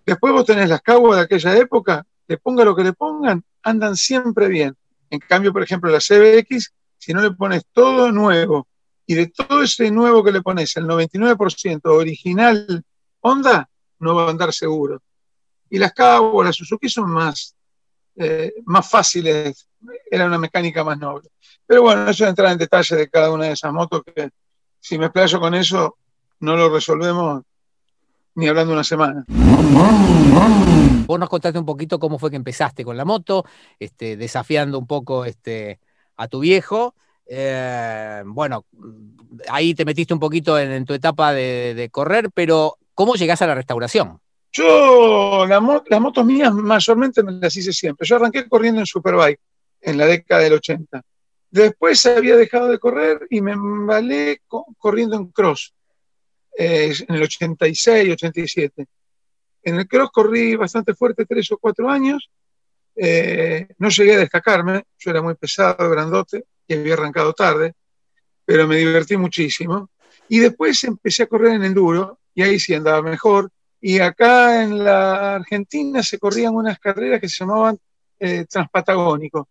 Después 0.04 0.32
vos 0.32 0.44
tenés 0.44 0.68
las 0.68 0.82
caguas 0.82 1.18
de 1.18 1.24
aquella 1.24 1.56
época, 1.56 2.04
le 2.26 2.36
ponga 2.38 2.64
lo 2.64 2.74
que 2.74 2.82
le 2.82 2.92
pongan, 2.92 3.44
andan 3.62 3.96
siempre 3.96 4.48
bien. 4.48 4.76
En 5.10 5.20
cambio, 5.20 5.52
por 5.52 5.62
ejemplo, 5.62 5.90
la 5.90 6.00
CBX, 6.00 6.72
si 6.98 7.12
no 7.12 7.22
le 7.22 7.30
pones 7.30 7.64
todo 7.72 8.10
nuevo 8.10 8.66
y 9.06 9.14
de 9.14 9.26
todo 9.28 9.62
ese 9.62 9.90
nuevo 9.90 10.22
que 10.22 10.32
le 10.32 10.42
pones, 10.42 10.76
el 10.76 10.84
99% 10.86 11.80
original 11.84 12.84
Honda, 13.20 13.68
no 13.98 14.14
va 14.14 14.26
a 14.26 14.30
andar 14.30 14.52
seguro. 14.52 15.00
Y 15.70 15.78
las 15.78 15.92
caguas, 15.92 16.46
las 16.46 16.56
Suzuki 16.56 16.88
son 16.88 17.10
más, 17.10 17.54
eh, 18.16 18.52
más 18.64 18.88
fáciles, 18.88 19.68
era 20.10 20.26
una 20.26 20.38
mecánica 20.38 20.84
más 20.84 20.98
noble. 20.98 21.30
Pero 21.66 21.82
bueno, 21.82 22.08
eso 22.08 22.24
es 22.24 22.30
entrar 22.30 22.52
en 22.52 22.58
detalle 22.58 22.96
de 22.96 23.08
cada 23.08 23.30
una 23.32 23.46
de 23.46 23.52
esas 23.52 23.72
motos 23.72 24.02
que 24.04 24.30
si 24.80 24.98
me 24.98 25.06
explayo 25.06 25.40
con 25.40 25.54
eso, 25.54 25.96
no 26.40 26.56
lo 26.56 26.68
resolvemos 26.68 27.42
ni 28.34 28.48
hablando 28.48 28.72
una 28.72 28.84
semana. 28.84 29.24
Vos 31.06 31.18
nos 31.18 31.28
contaste 31.28 31.58
un 31.58 31.66
poquito 31.66 31.98
cómo 31.98 32.18
fue 32.18 32.30
que 32.30 32.36
empezaste 32.36 32.84
con 32.84 32.96
la 32.96 33.04
moto, 33.04 33.44
este, 33.78 34.16
desafiando 34.16 34.78
un 34.78 34.86
poco 34.86 35.24
este, 35.24 35.80
a 36.16 36.28
tu 36.28 36.40
viejo. 36.40 36.94
Eh, 37.34 38.22
bueno, 38.26 38.66
ahí 39.48 39.74
te 39.74 39.86
metiste 39.86 40.12
un 40.12 40.20
poquito 40.20 40.58
en, 40.58 40.84
tu 40.84 40.92
etapa 40.92 41.32
de, 41.32 41.88
correr, 41.90 42.28
pero 42.34 42.76
¿cómo 42.92 43.14
llegás 43.14 43.40
a 43.40 43.46
la 43.46 43.54
restauración? 43.54 44.20
Yo, 44.52 45.46
las 45.46 45.62
motos 45.62 46.26
mías 46.26 46.52
mayormente 46.52 47.22
me 47.22 47.32
las 47.32 47.56
hice 47.56 47.72
siempre. 47.72 48.06
Yo 48.06 48.16
arranqué 48.16 48.46
corriendo 48.46 48.80
en 48.80 48.86
Superbike 48.86 49.40
en 49.80 49.96
la 49.96 50.04
década 50.04 50.42
del 50.42 50.52
80. 50.52 51.00
Después 51.50 52.04
había 52.04 52.36
dejado 52.36 52.68
de 52.68 52.78
correr 52.78 53.26
y 53.30 53.40
me 53.40 53.52
embalé 53.52 54.42
corriendo 54.76 55.16
en 55.16 55.28
cross 55.28 55.72
eh, 56.58 56.92
en 57.08 57.14
el 57.14 57.22
86, 57.22 58.12
87. 58.12 58.86
En 59.62 59.76
el 59.76 59.88
cross 59.88 60.10
corrí 60.12 60.54
bastante 60.54 60.92
fuerte 60.92 61.24
tres 61.24 61.50
o 61.50 61.56
cuatro 61.56 61.88
años. 61.88 62.28
Eh, 62.94 63.68
no 63.78 63.88
llegué 63.88 64.16
a 64.16 64.18
destacarme, 64.18 64.82
yo 64.98 65.10
era 65.12 65.22
muy 65.22 65.34
pesado, 65.34 65.88
grandote 65.88 66.44
y 66.72 66.80
había 66.80 66.94
arrancado 66.94 67.32
tarde, 67.32 67.74
pero 68.44 68.66
me 68.66 68.76
divertí 68.76 69.16
muchísimo. 69.16 69.90
Y 70.28 70.38
después 70.38 70.82
empecé 70.84 71.24
a 71.24 71.26
correr 71.26 71.52
en 71.52 71.64
enduro 71.64 72.18
y 72.34 72.42
ahí 72.42 72.58
sí 72.58 72.74
andaba 72.74 73.02
mejor. 73.02 73.50
Y 73.80 73.98
acá 73.98 74.62
en 74.62 74.84
la 74.84 75.34
Argentina 75.36 76.02
se 76.02 76.18
corrían 76.18 76.54
unas 76.54 76.78
carreras 76.78 77.20
que 77.20 77.28
se 77.28 77.44
llamaban 77.44 77.78
eh, 78.18 78.44
Transpatagónico. 78.48 79.48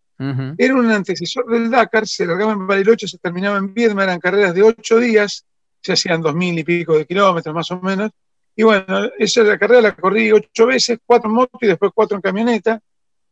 Era 0.56 0.76
un 0.76 0.90
antecesor 0.92 1.48
del 1.48 1.72
Dakar, 1.72 2.08
se 2.08 2.28
largaba 2.28 2.52
en 2.52 2.68
Bariloche, 2.68 3.08
se 3.08 3.18
terminaba 3.18 3.58
en 3.58 3.74
Viedma, 3.74 4.04
eran 4.04 4.20
carreras 4.20 4.54
de 4.54 4.62
ocho 4.62 5.00
días, 5.00 5.44
se 5.82 5.94
hacían 5.94 6.22
dos 6.22 6.36
mil 6.36 6.58
y 6.60 6.64
pico 6.64 6.96
de 6.96 7.08
kilómetros 7.08 7.56
más 7.56 7.72
o 7.72 7.82
menos. 7.82 8.12
Y 8.56 8.62
bueno, 8.62 9.10
esa 9.18 9.42
la 9.42 9.58
carrera 9.58 9.82
la 9.82 9.96
corrí 9.96 10.32
ocho 10.32 10.68
veces, 10.68 11.00
cuatro 11.04 11.28
en 11.28 11.36
moto 11.36 11.58
y 11.60 11.68
después 11.68 11.92
cuatro 11.96 12.18
en 12.18 12.22
camioneta. 12.22 12.80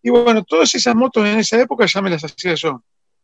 Y 0.01 0.10
bueno, 0.10 0.43
todas 0.43 0.74
esas 0.74 0.96
motos 0.96 1.27
en 1.27 1.38
esa 1.38 1.62
época 1.62 1.86
ya 1.86 2.01
me 2.01 2.10
las 2.10 2.24
hacía 2.24 2.55
yo. 2.55 2.81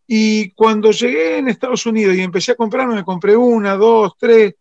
Y 0.08 0.52
cuando 0.52 0.92
llegué 0.92 1.40
en 1.40 1.48
Estados 1.48 1.86
Unidos 1.86 2.16
y 2.16 2.22
empecé 2.22 2.52
a 2.52 2.56
comprarme, 2.56 2.96
me 2.96 3.04
compré 3.04 3.36
una, 3.36 3.76
dos, 3.76 4.14
tres, 4.20 4.54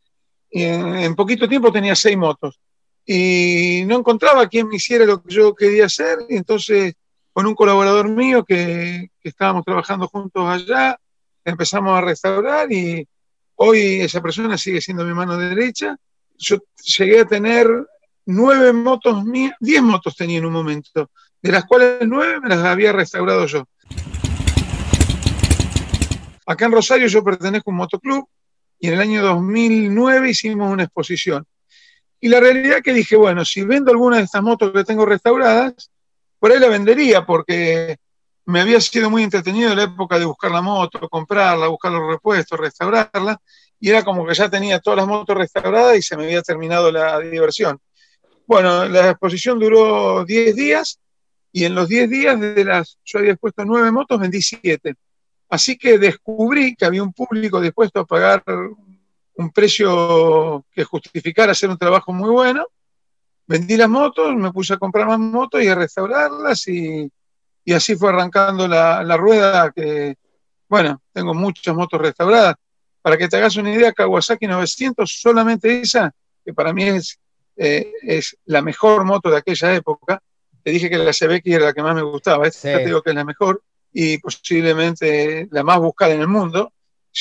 y 0.51 0.63
en, 0.63 1.15
poquito 1.15 1.49
tiempo 1.49 1.73
tenía 1.73 1.95
seis 1.95 2.17
motos. 2.17 2.61
Y 3.05 3.83
no 3.87 3.99
encontraba 3.99 4.49
quien 4.49 4.69
me 4.69 4.77
hiciera 4.77 5.05
lo 5.05 5.23
que 5.23 5.35
yo 5.35 5.55
quería 5.55 5.87
hacer, 5.87 6.19
y 6.29 6.37
entonces 6.37 6.95
con 7.33 7.47
un 7.47 7.55
colaborador 7.55 8.09
mío 8.09 8.45
que, 8.45 9.11
que 9.21 9.29
estábamos 9.29 9.65
trabajando 9.65 10.07
juntos 10.07 10.49
allá, 10.49 10.97
empezamos 11.45 11.99
a 11.99 12.01
restaurar 12.01 12.73
y 12.73 13.07
Hoy 13.57 14.01
esa 14.01 14.21
persona 14.21 14.59
sigue 14.59 14.81
siendo 14.81 15.05
mi 15.05 15.15
mano 15.15 15.37
derecha. 15.37 15.97
Yo 16.37 16.59
llegué 16.99 17.21
a 17.21 17.25
tener 17.25 17.69
nueve 18.27 18.73
motos 18.73 19.25
mías, 19.25 19.55
diez 19.61 19.83
motos 19.83 20.17
tenía 20.17 20.39
en 20.39 20.47
un 20.47 20.53
momento, 20.53 21.11
de 21.41 21.53
las 21.53 21.65
cuales 21.65 21.99
nueve 22.03 22.41
me 22.41 22.49
las 22.49 22.65
había 22.65 22.93
restaurado 22.93 23.47
yo. 23.47 23.69
Acá 26.47 26.67
en 26.67 26.73
Rosario 26.73 27.07
yo 27.07 27.25
pertenezco 27.25 27.71
a 27.71 27.73
un 27.73 27.79
motoclub 27.79 28.29
y 28.79 28.89
en 28.89 28.95
el 28.95 29.01
año 29.01 29.23
2009 29.23 30.31
hicimos 30.31 30.71
una 30.71 30.85
exposición. 30.85 31.47
Y 32.21 32.29
la 32.29 32.41
realidad 32.41 32.83
que 32.83 32.93
dije, 32.93 33.17
bueno, 33.17 33.45
si 33.45 33.63
vendo 33.63 33.91
alguna 33.91 34.19
de 34.19 34.25
estas 34.25 34.43
motos 34.43 34.73
que 34.73 34.85
tengo 34.85 35.07
restauradas, 35.07 35.91
por 36.39 36.53
ahí 36.53 36.59
la 36.59 36.69
vendería 36.69 37.25
porque 37.25 37.97
me 38.47 38.61
había 38.61 38.81
sido 38.81 39.11
muy 39.11 39.23
entretenido 39.23 39.75
la 39.75 39.85
época 39.85 40.19
de 40.19 40.25
buscar 40.25 40.51
la 40.51 40.61
moto, 40.61 41.09
comprarla, 41.09 41.69
buscar 41.69 41.93
los 41.93 42.07
repuestos, 42.07 42.59
restaurarla, 42.59 43.41
y 43.81 43.91
era 43.91 44.03
como 44.03 44.27
que 44.27 44.35
ya 44.35 44.49
tenía 44.49 44.81
todas 44.81 44.99
las 44.99 45.07
motos 45.07 45.37
restauradas 45.37 45.97
y 45.97 46.03
se 46.03 46.17
me 46.17 46.25
había 46.25 46.43
terminado 46.43 46.91
la 46.91 47.19
diversión. 47.21 47.79
Bueno, 48.47 48.87
la 48.87 49.11
exposición 49.11 49.59
duró 49.59 50.25
10 50.25 50.55
días 50.55 50.99
y 51.53 51.65
en 51.65 51.75
los 51.75 51.89
10 51.89 52.11
días 52.11 52.41
de 52.41 52.65
las, 52.65 52.99
yo 53.05 53.19
había 53.19 53.33
expuesto 53.33 53.65
9 53.65 53.91
motos, 53.91 54.21
vendí 54.21 54.43
7. 54.43 54.95
Así 55.49 55.77
que 55.77 55.99
descubrí 55.99 56.75
que 56.75 56.85
había 56.85 57.03
un 57.03 57.13
público 57.13 57.61
dispuesto 57.61 58.01
a 58.01 58.07
pagar 58.07 58.43
un 59.37 59.51
precio 59.53 60.65
que 60.73 60.85
justificara 60.85 61.53
hacer 61.53 61.71
un 61.71 61.79
trabajo 61.79 62.13
muy 62.13 62.31
bueno. 62.31 62.67
Vendí 63.47 63.77
las 63.77 63.89
motos, 63.89 64.35
me 64.35 64.53
puse 64.53 64.75
a 64.75 64.79
comprar 64.79 65.07
más 65.07 65.19
motos 65.19 65.63
y 65.63 65.69
a 65.69 65.75
restaurarlas 65.75 66.67
y 66.69 67.11
y 67.65 67.73
así 67.73 67.97
fue 67.97 68.11
arrancando 68.11 68.69
la, 68.69 69.17
rueda 69.17 69.73
que, 69.75 70.17
bueno, 70.69 71.01
tengo 71.13 71.35
muchas 71.35 71.75
motos 71.75 72.01
restauradas. 72.01 72.57
Para 73.01 73.17
que 73.17 73.29
te 73.29 73.37
hagas 73.37 73.57
una 73.57 73.73
idea, 73.73 73.93
Kawasaki 73.93 74.47
900, 74.47 75.11
solamente 75.21 75.81
esa, 75.81 76.13
que 76.45 76.53
para 76.53 76.73
mí 76.73 76.85
es, 76.85 77.19
eh, 77.57 77.91
es 78.03 78.37
la 78.47 78.63
mejor 78.63 79.05
moto 79.05 79.31
de 79.31 79.39
aquella 79.39 79.75
época. 79.75 80.21
Te 80.63 80.71
dije 80.71 80.89
que 80.89 80.97
la 80.97 81.13
CBX 81.13 81.47
era 81.47 81.67
la 81.67 81.73
que 81.73 81.83
más 81.83 81.95
me 81.95 82.03
gustaba, 82.03 82.47
esta 82.47 82.79
te 82.79 82.87
digo 82.87 83.03
que 83.03 83.11
es 83.11 83.17
la 83.17 83.25
mejor 83.25 83.63
y 83.95 84.19
posiblemente 84.19 85.49
la 85.51 85.63
más 85.63 85.79
buscada 85.79 86.13
en 86.13 86.21
el 86.21 86.29
mundo. 86.29 86.73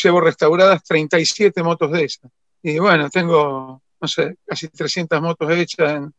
Llevo 0.03 0.19
restauradas 0.19 0.83
37 0.83 1.61
motos 1.61 1.91
de 1.91 2.03
esas. 2.03 2.31
Y 2.63 2.79
bueno, 2.79 3.09
tengo, 3.09 3.81
no 4.01 4.07
sé, 4.07 4.37
casi 4.45 4.67
300 4.67 5.21
motos 5.21 5.51
hechas 5.51 5.95
en, 5.95 6.13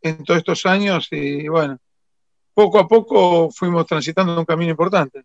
en 0.00 0.24
todos 0.24 0.38
estos 0.38 0.64
años 0.64 1.08
y 1.10 1.46
bueno, 1.48 1.78
poco 2.54 2.78
a 2.78 2.88
poco 2.88 3.50
fuimos 3.50 3.86
transitando 3.86 4.38
un 4.38 4.46
camino 4.46 4.70
importante. 4.70 5.24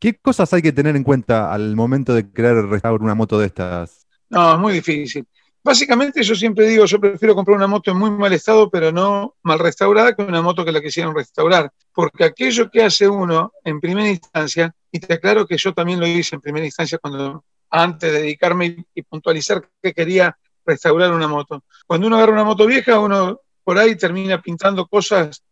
¿Qué 0.00 0.14
cosas 0.14 0.52
hay 0.52 0.62
que 0.62 0.72
tener 0.72 0.96
en 0.96 1.04
cuenta 1.04 1.52
al 1.52 1.76
momento 1.76 2.14
de 2.14 2.30
querer 2.30 2.66
restaurar 2.66 3.00
una 3.00 3.14
moto 3.14 3.38
de 3.38 3.46
estas? 3.46 4.06
No, 4.28 4.54
es 4.54 4.58
muy 4.58 4.72
difícil. 4.74 5.26
Básicamente 5.62 6.22
yo 6.22 6.34
siempre 6.34 6.66
digo, 6.66 6.84
yo 6.84 7.00
prefiero 7.00 7.34
comprar 7.34 7.56
una 7.56 7.66
moto 7.66 7.90
en 7.90 7.98
muy 7.98 8.10
mal 8.10 8.32
estado, 8.32 8.70
pero 8.70 8.92
no 8.92 9.36
mal 9.42 9.58
restaurada, 9.58 10.14
que 10.14 10.22
una 10.22 10.40
moto 10.40 10.64
que 10.64 10.72
la 10.72 10.80
quisieron 10.80 11.14
restaurar. 11.14 11.70
Porque 11.92 12.24
aquello 12.24 12.70
que 12.70 12.84
hace 12.84 13.08
uno 13.08 13.52
en 13.64 13.80
primera 13.80 14.08
instancia, 14.08 14.74
y 14.90 15.00
te 15.00 15.14
aclaro 15.14 15.46
que 15.46 15.56
yo 15.58 15.74
también 15.74 16.00
lo 16.00 16.06
hice 16.06 16.36
en 16.36 16.40
primera 16.40 16.64
instancia 16.64 16.98
cuando 16.98 17.44
antes 17.70 18.12
de 18.12 18.20
dedicarme 18.20 18.84
y 18.94 19.02
puntualizar 19.02 19.68
que 19.82 19.92
quería 19.92 20.36
restaurar 20.64 21.12
una 21.12 21.28
moto. 21.28 21.64
Cuando 21.86 22.06
uno 22.06 22.16
agarra 22.16 22.32
una 22.32 22.44
moto 22.44 22.66
vieja, 22.66 22.98
uno 22.98 23.40
por 23.64 23.78
ahí 23.78 23.96
termina 23.96 24.40
pintando 24.40 24.86
cosas 24.86 25.42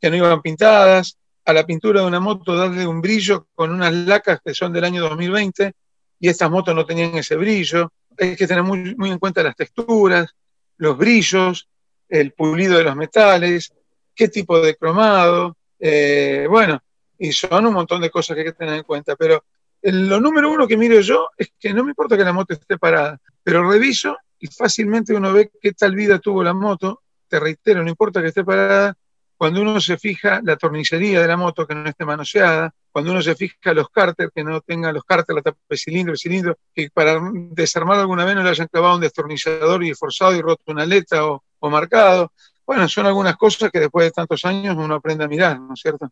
que 0.00 0.10
no 0.10 0.16
iban 0.16 0.42
pintadas, 0.42 1.18
a 1.46 1.52
la 1.52 1.64
pintura 1.64 2.00
de 2.00 2.06
una 2.06 2.20
moto 2.20 2.56
darle 2.56 2.86
un 2.86 3.00
brillo 3.00 3.46
con 3.54 3.70
unas 3.70 3.92
lacas 3.92 4.40
que 4.44 4.52
son 4.52 4.72
del 4.72 4.84
año 4.84 5.00
2020 5.02 5.72
y 6.18 6.28
estas 6.28 6.50
motos 6.50 6.74
no 6.74 6.84
tenían 6.84 7.16
ese 7.16 7.36
brillo. 7.36 7.92
Hay 8.18 8.36
que 8.36 8.46
tener 8.46 8.62
muy, 8.62 8.94
en 8.98 9.18
cuenta 9.18 9.42
las 9.42 9.56
texturas, 9.56 10.34
los 10.78 10.96
brillos, 10.96 11.68
el 12.08 12.32
pulido 12.32 12.78
de 12.78 12.84
los 12.84 12.96
metales, 12.96 13.72
qué 14.14 14.28
tipo 14.28 14.60
de 14.60 14.76
cromado, 14.76 15.56
eh, 15.78 16.46
bueno, 16.48 16.82
y 17.18 17.32
son 17.32 17.66
un 17.66 17.74
montón 17.74 18.00
de 18.00 18.10
cosas 18.10 18.34
que 18.34 18.40
hay 18.40 18.46
que 18.46 18.52
tener 18.52 18.74
en 18.74 18.82
cuenta, 18.84 19.16
pero 19.16 19.44
lo 19.82 20.20
número 20.20 20.50
uno 20.50 20.66
que 20.66 20.76
miro 20.76 21.00
yo 21.00 21.28
es 21.36 21.52
que 21.58 21.72
no 21.72 21.84
me 21.84 21.90
importa 21.90 22.16
que 22.16 22.24
la 22.24 22.32
moto 22.32 22.54
esté 22.54 22.78
parada, 22.78 23.20
pero 23.42 23.68
reviso 23.68 24.16
y 24.38 24.48
fácilmente 24.48 25.14
uno 25.14 25.32
ve 25.32 25.50
qué 25.60 25.72
tal 25.72 25.94
vida 25.94 26.18
tuvo 26.18 26.42
la 26.42 26.52
moto. 26.52 27.02
Te 27.28 27.40
reitero, 27.40 27.82
no 27.82 27.88
importa 27.88 28.20
que 28.20 28.28
esté 28.28 28.44
parada, 28.44 28.96
cuando 29.36 29.60
uno 29.60 29.80
se 29.80 29.98
fija 29.98 30.40
la 30.42 30.56
tornillería 30.56 31.20
de 31.20 31.28
la 31.28 31.36
moto 31.36 31.66
que 31.66 31.74
no 31.74 31.88
esté 31.88 32.04
manoseada, 32.04 32.74
cuando 32.96 33.12
uno 33.12 33.20
se 33.20 33.34
fija 33.34 33.74
los 33.74 33.90
cárter, 33.90 34.30
que 34.34 34.42
no 34.42 34.62
tengan 34.62 34.94
los 34.94 35.04
cárter, 35.04 35.36
la 35.36 35.42
tapa 35.42 35.58
de 35.68 35.76
cilindro, 35.76 36.14
el 36.14 36.18
cilindro, 36.18 36.56
que 36.74 36.88
para 36.88 37.20
desarmar 37.50 37.98
alguna 37.98 38.24
vez 38.24 38.34
no 38.34 38.42
le 38.42 38.48
hayan 38.48 38.68
clavado 38.68 38.94
un 38.94 39.02
destornillador 39.02 39.84
y 39.84 39.92
forzado 39.92 40.34
y 40.34 40.40
roto 40.40 40.62
una 40.68 40.84
aleta 40.84 41.26
o, 41.26 41.44
o 41.58 41.68
marcado. 41.68 42.32
Bueno, 42.66 42.88
son 42.88 43.04
algunas 43.04 43.36
cosas 43.36 43.70
que 43.70 43.80
después 43.80 44.06
de 44.06 44.12
tantos 44.12 44.42
años 44.46 44.74
uno 44.78 44.94
aprende 44.94 45.24
a 45.24 45.28
mirar, 45.28 45.60
¿no 45.60 45.74
es 45.74 45.80
cierto? 45.82 46.08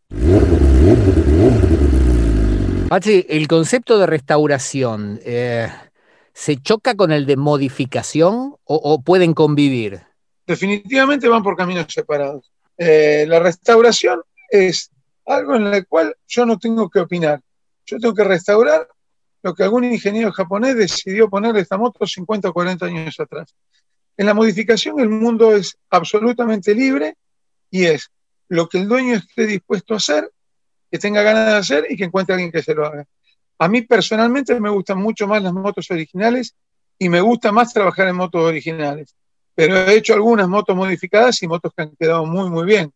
Pachi, 2.90 3.24
el 3.30 3.48
concepto 3.48 3.98
de 3.98 4.04
restauración, 4.04 5.20
eh, 5.24 5.72
¿se 6.34 6.58
choca 6.58 6.96
con 6.96 7.12
el 7.12 7.24
de 7.24 7.38
modificación 7.38 8.56
o, 8.62 8.74
o 8.74 9.00
pueden 9.00 9.32
convivir? 9.32 10.02
definitivamente 10.46 11.30
van 11.30 11.42
por 11.42 11.56
caminos 11.56 11.86
separados. 11.88 12.52
Eh, 12.76 13.24
la 13.26 13.38
restauración 13.38 14.20
es 14.50 14.90
algo 15.26 15.56
en 15.56 15.66
el 15.66 15.86
cual 15.86 16.16
yo 16.26 16.46
no 16.46 16.58
tengo 16.58 16.88
que 16.88 17.00
opinar. 17.00 17.40
Yo 17.86 17.98
tengo 17.98 18.14
que 18.14 18.24
restaurar 18.24 18.88
lo 19.42 19.54
que 19.54 19.62
algún 19.62 19.84
ingeniero 19.84 20.32
japonés 20.32 20.76
decidió 20.76 21.28
ponerle 21.28 21.60
a 21.60 21.62
esta 21.62 21.76
moto 21.76 22.06
50 22.06 22.48
o 22.48 22.52
40 22.52 22.86
años 22.86 23.20
atrás. 23.20 23.54
En 24.16 24.26
la 24.26 24.34
modificación 24.34 25.00
el 25.00 25.08
mundo 25.08 25.54
es 25.54 25.76
absolutamente 25.90 26.74
libre 26.74 27.16
y 27.70 27.84
es 27.84 28.10
lo 28.48 28.68
que 28.68 28.78
el 28.78 28.88
dueño 28.88 29.16
esté 29.16 29.46
dispuesto 29.46 29.94
a 29.94 29.96
hacer, 29.98 30.30
que 30.90 30.98
tenga 30.98 31.22
ganas 31.22 31.46
de 31.46 31.56
hacer 31.56 31.86
y 31.90 31.96
que 31.96 32.04
encuentre 32.04 32.34
a 32.34 32.36
alguien 32.36 32.52
que 32.52 32.62
se 32.62 32.74
lo 32.74 32.86
haga. 32.86 33.04
A 33.58 33.68
mí 33.68 33.82
personalmente 33.82 34.58
me 34.60 34.70
gustan 34.70 34.98
mucho 34.98 35.26
más 35.26 35.42
las 35.42 35.52
motos 35.52 35.90
originales 35.90 36.54
y 36.98 37.08
me 37.08 37.20
gusta 37.20 37.52
más 37.52 37.72
trabajar 37.72 38.08
en 38.08 38.16
motos 38.16 38.42
originales 38.42 39.14
pero 39.54 39.76
he 39.76 39.96
hecho 39.96 40.14
algunas 40.14 40.48
motos 40.48 40.76
modificadas 40.76 41.42
y 41.42 41.48
motos 41.48 41.72
que 41.74 41.82
han 41.82 41.96
quedado 41.96 42.26
muy, 42.26 42.50
muy 42.50 42.64
bien. 42.64 42.92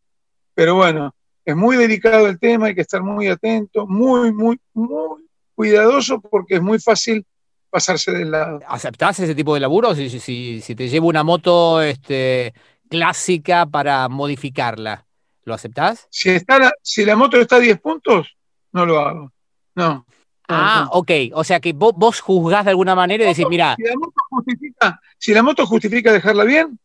Pero 0.54 0.74
bueno, 0.74 1.14
es 1.50 1.56
muy 1.56 1.76
delicado 1.76 2.26
el 2.28 2.38
tema, 2.38 2.66
hay 2.66 2.74
que 2.74 2.82
estar 2.82 3.02
muy 3.02 3.28
atento, 3.28 3.86
muy, 3.86 4.32
muy, 4.32 4.60
muy 4.74 5.24
cuidadoso 5.54 6.20
porque 6.20 6.56
es 6.56 6.62
muy 6.62 6.78
fácil 6.78 7.24
pasarse 7.70 8.12
del 8.12 8.30
lado. 8.30 8.60
¿Aceptás 8.66 9.18
ese 9.20 9.34
tipo 9.34 9.54
de 9.54 9.60
laburo? 9.60 9.94
Si, 9.94 10.08
si- 10.10 10.20
si, 10.20 10.60
si 10.60 10.74
te 10.74 10.88
llevo 10.88 11.08
una 11.08 11.22
moto 11.24 11.80
este, 11.82 12.52
clásica 12.88 13.66
para 13.66 14.08
modificarla, 14.08 15.06
¿lo 15.44 15.54
aceptás? 15.54 16.06
Si, 16.10 16.30
está 16.30 16.58
la, 16.58 16.72
si 16.82 17.04
la 17.04 17.16
moto 17.16 17.38
está 17.38 17.56
a 17.56 17.60
10 17.60 17.80
puntos, 17.80 18.36
no 18.72 18.86
lo 18.86 18.98
hago. 19.00 19.32
No. 19.74 20.06
Ah, 20.48 20.84
no. 20.90 20.98
ok. 20.98 21.10
O 21.34 21.44
sea 21.44 21.60
que 21.60 21.72
vos, 21.72 21.92
vos 21.96 22.20
juzgás 22.20 22.64
de 22.64 22.70
alguna 22.70 22.94
manera 22.94 23.24
y 23.24 23.28
decís, 23.28 23.46
mira, 23.48 23.76
Si 23.76 23.82
la 23.84 23.94
moto 23.96 24.20
justifica, 24.30 25.00
si 25.18 25.34
la 25.34 25.42
moto 25.42 25.66
justifica 25.66 26.12
dejarla 26.12 26.44
bien, 26.44 26.78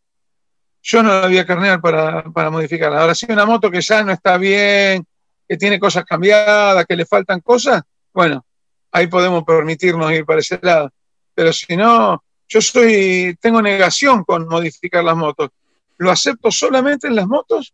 yo 0.84 1.02
no 1.02 1.22
la 1.22 1.28
voy 1.28 1.38
a 1.38 1.46
carnear 1.46 1.82
para, 1.82 2.24
para 2.24 2.50
modificarla. 2.50 3.02
Ahora, 3.02 3.16
si 3.16 3.26
una 3.32 3.46
moto 3.46 3.72
que 3.72 3.82
ya 3.82 4.04
no 4.04 4.12
está 4.12 4.38
bien, 4.38 5.06
que 5.48 5.58
tiene 5.58 5.80
cosas 5.80 6.04
cambiadas, 6.04 6.86
que 6.86 6.96
le 6.96 7.06
faltan 7.06 7.40
cosas, 7.40 7.82
bueno, 8.14 8.46
ahí 8.92 9.08
podemos 9.08 9.44
permitirnos 9.44 10.12
ir 10.12 10.26
para 10.26 10.42
ese 10.42 10.60
lado. 10.62 10.92
Pero 11.34 11.54
si 11.54 11.78
no, 11.78 12.24
yo 12.48 12.62
soy, 12.62 13.38
tengo 13.40 13.62
negación 13.62 14.24
con 14.26 14.48
modificar 14.48 15.04
las 15.04 15.16
motos. 15.16 15.50
Lo 15.98 16.12
acepto 16.12 16.52
solamente 16.52 17.08
en 17.08 17.16
las 17.16 17.28
motos 17.28 17.74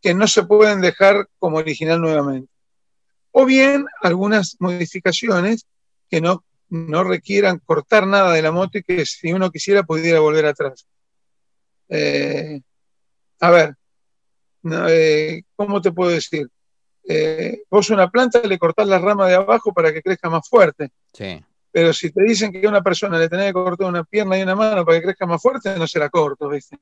que 0.00 0.14
no 0.14 0.26
se 0.26 0.42
pueden 0.44 0.80
dejar 0.80 1.28
como 1.38 1.58
original 1.58 2.00
nuevamente. 2.00 2.50
O 3.32 3.44
bien 3.44 3.86
algunas 4.00 4.56
modificaciones 4.58 5.66
que 6.08 6.20
no 6.20 6.42
no 6.70 7.02
requieran 7.02 7.58
cortar 7.58 8.06
nada 8.06 8.32
de 8.32 8.42
la 8.42 8.52
moto 8.52 8.78
y 8.78 8.82
que 8.82 9.04
si 9.04 9.32
uno 9.32 9.50
quisiera 9.50 9.82
pudiera 9.82 10.20
volver 10.20 10.46
atrás. 10.46 10.86
Eh, 11.90 12.60
a 13.40 13.50
ver, 13.50 13.74
no, 14.62 14.88
eh, 14.88 15.44
¿cómo 15.56 15.80
te 15.80 15.90
puedo 15.90 16.10
decir? 16.10 16.48
Eh, 17.08 17.62
vos 17.68 17.90
a 17.90 17.94
una 17.94 18.08
planta 18.08 18.40
le 18.42 18.58
cortás 18.58 18.86
la 18.86 18.98
rama 18.98 19.26
de 19.26 19.34
abajo 19.34 19.72
para 19.72 19.92
que 19.92 20.02
crezca 20.02 20.30
más 20.30 20.48
fuerte, 20.48 20.90
sí. 21.12 21.42
pero 21.72 21.92
si 21.92 22.12
te 22.12 22.22
dicen 22.22 22.52
que 22.52 22.64
a 22.64 22.68
una 22.68 22.82
persona 22.82 23.18
le 23.18 23.28
tenés 23.28 23.46
que 23.46 23.52
cortar 23.54 23.88
una 23.88 24.04
pierna 24.04 24.38
y 24.38 24.42
una 24.42 24.54
mano 24.54 24.84
para 24.84 24.98
que 24.98 25.04
crezca 25.04 25.26
más 25.26 25.42
fuerte, 25.42 25.76
no 25.76 25.86
se 25.88 25.98
la 25.98 26.08
corto, 26.08 26.48
¿viste? 26.48 26.76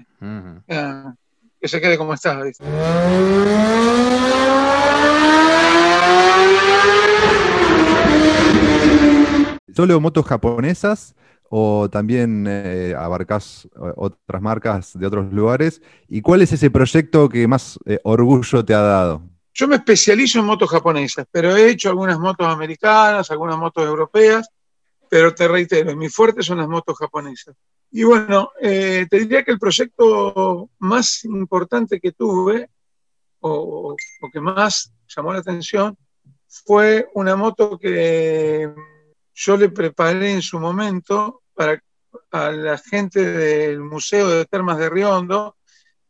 Ah, 0.68 1.14
que 1.58 1.68
se 1.68 1.80
quede 1.80 1.96
como 1.96 2.12
está, 2.12 2.42
¿viste? 2.42 2.64
¿Solo 9.74 10.00
motos 10.00 10.26
japonesas 10.26 11.14
o 11.50 11.88
también 11.88 12.46
eh, 12.48 12.94
abarcás 12.96 13.66
eh, 13.66 13.92
otras 13.96 14.42
marcas 14.42 14.98
de 14.98 15.06
otros 15.06 15.32
lugares? 15.32 15.82
¿Y 16.08 16.20
cuál 16.20 16.42
es 16.42 16.52
ese 16.52 16.70
proyecto 16.70 17.28
que 17.28 17.46
más 17.48 17.78
eh, 17.86 17.98
orgullo 18.04 18.64
te 18.64 18.74
ha 18.74 18.80
dado? 18.80 19.22
Yo 19.54 19.66
me 19.66 19.76
especializo 19.76 20.38
en 20.38 20.44
motos 20.44 20.70
japonesas, 20.70 21.26
pero 21.30 21.56
he 21.56 21.70
hecho 21.70 21.88
algunas 21.88 22.18
motos 22.18 22.46
americanas, 22.46 23.30
algunas 23.30 23.58
motos 23.58 23.84
europeas, 23.84 24.48
pero 25.08 25.34
te 25.34 25.48
reitero, 25.48 25.96
mi 25.96 26.08
fuerte 26.08 26.42
son 26.42 26.58
las 26.58 26.68
motos 26.68 26.96
japonesas. 26.96 27.56
Y 27.90 28.04
bueno, 28.04 28.50
eh, 28.60 29.06
te 29.10 29.18
diría 29.18 29.42
que 29.42 29.50
el 29.50 29.58
proyecto 29.58 30.68
más 30.78 31.24
importante 31.24 31.98
que 31.98 32.12
tuve, 32.12 32.68
o, 33.40 33.96
o 34.20 34.30
que 34.30 34.40
más 34.40 34.92
llamó 35.08 35.32
la 35.32 35.38
atención, 35.38 35.96
fue 36.46 37.08
una 37.14 37.34
moto 37.36 37.78
que 37.78 38.70
yo 39.40 39.56
le 39.56 39.68
preparé 39.68 40.32
en 40.32 40.42
su 40.42 40.58
momento 40.58 41.42
para 41.54 41.80
a 42.32 42.50
la 42.50 42.76
gente 42.76 43.24
del 43.24 43.80
Museo 43.80 44.28
de 44.28 44.44
Termas 44.46 44.78
de 44.78 44.90
Riondo, 44.90 45.56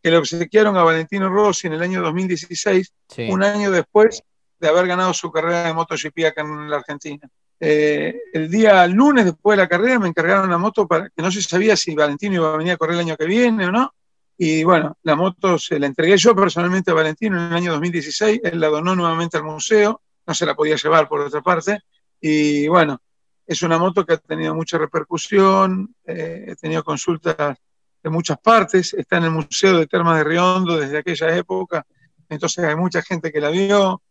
que 0.03 0.11
le 0.11 0.17
obsequiaron 0.17 0.77
a 0.77 0.83
Valentino 0.83 1.29
Rossi 1.29 1.67
en 1.67 1.75
el 1.75 1.83
año 1.83 2.01
2016, 2.03 2.93
Sí. 3.09 3.29
un 3.31 3.43
año 3.43 3.71
después 3.71 4.23
de 4.59 4.69
haber 4.69 4.87
ganado 4.87 5.13
su 5.13 5.31
carrera 5.31 5.65
de 5.65 5.75
MotoGP 5.75 6.27
acá 6.27 6.41
en 6.43 6.71
la 6.71 6.77
Argentina. 6.77 7.29
Eh, 7.61 8.17
el 8.33 8.51
día 8.51 8.87
lunes 8.87 9.27
después 9.27 9.57
de 9.57 9.65
la 9.65 9.69
carrera 9.69 9.99
me 9.99 10.09
encargaron 10.09 10.49
la 10.49 10.59
moto 10.59 10.87
para 10.87 11.09
que 11.11 11.23
no 11.23 11.31
se 11.31 11.43
sabía 11.43 11.77
si 11.77 11.95
Valentino 11.95 12.37
iba 12.37 12.55
a 12.55 12.57
venir 12.57 12.73
a 12.73 12.77
correr 12.77 12.95
el 12.95 13.01
año 13.01 13.17
que 13.17 13.27
viene 13.27 13.67
o 13.67 13.73
no. 13.73 13.93
Y 14.39 14.63
bueno, 14.65 14.97
la 15.03 15.17
moto 15.17 15.59
se 15.59 15.79
la 15.79 15.87
entregué 15.87 16.17
yo 16.17 16.35
personalmente 16.35 16.93
a 16.93 16.95
Valentino 16.95 17.37
en 17.37 17.51
el 17.51 17.55
año 17.57 17.73
2016, 17.73 18.41
él 18.45 18.61
la 18.61 18.69
donó 18.69 18.95
nuevamente 18.95 19.37
al 19.37 19.45
museo, 19.45 20.01
no 20.27 20.35
se 20.35 20.47
la 20.47 20.55
podía 20.55 20.77
llevar 20.77 21.09
por 21.09 21.21
otra 21.21 21.43
parte. 21.43 21.81
Y 22.21 22.69
bueno, 22.69 23.01
es 23.49 23.63
una 23.63 23.79
moto 23.79 24.05
que 24.05 24.13
ha 24.13 24.19
tenido 24.19 24.55
mucha 24.55 24.77
repercusión, 24.77 25.95
eh, 26.05 26.45
he 26.49 26.57
tenido 26.57 26.85
consultas 26.85 27.57
de 28.03 28.11
muchas 28.11 28.39
partes, 28.39 28.93
está 28.93 29.17
en 29.17 29.25
el 29.25 29.31
Museo 29.31 29.79
de 29.79 29.87
Termas 29.87 30.19
de 30.19 30.25
Riondo 30.25 30.77
desde 30.77 30.99
aquella 30.99 31.35
época, 31.35 31.87
entonces 32.29 32.63
hay 32.63 32.77
mucha 32.77 33.01
gente 33.01 33.33
que 33.33 33.41
la 33.41 33.49
vio. 33.49 34.03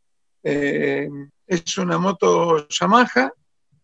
Eh, 0.41 1.07
es 1.45 1.77
una 1.77 1.99
moto 1.99 2.67
Yamaha, 2.67 3.31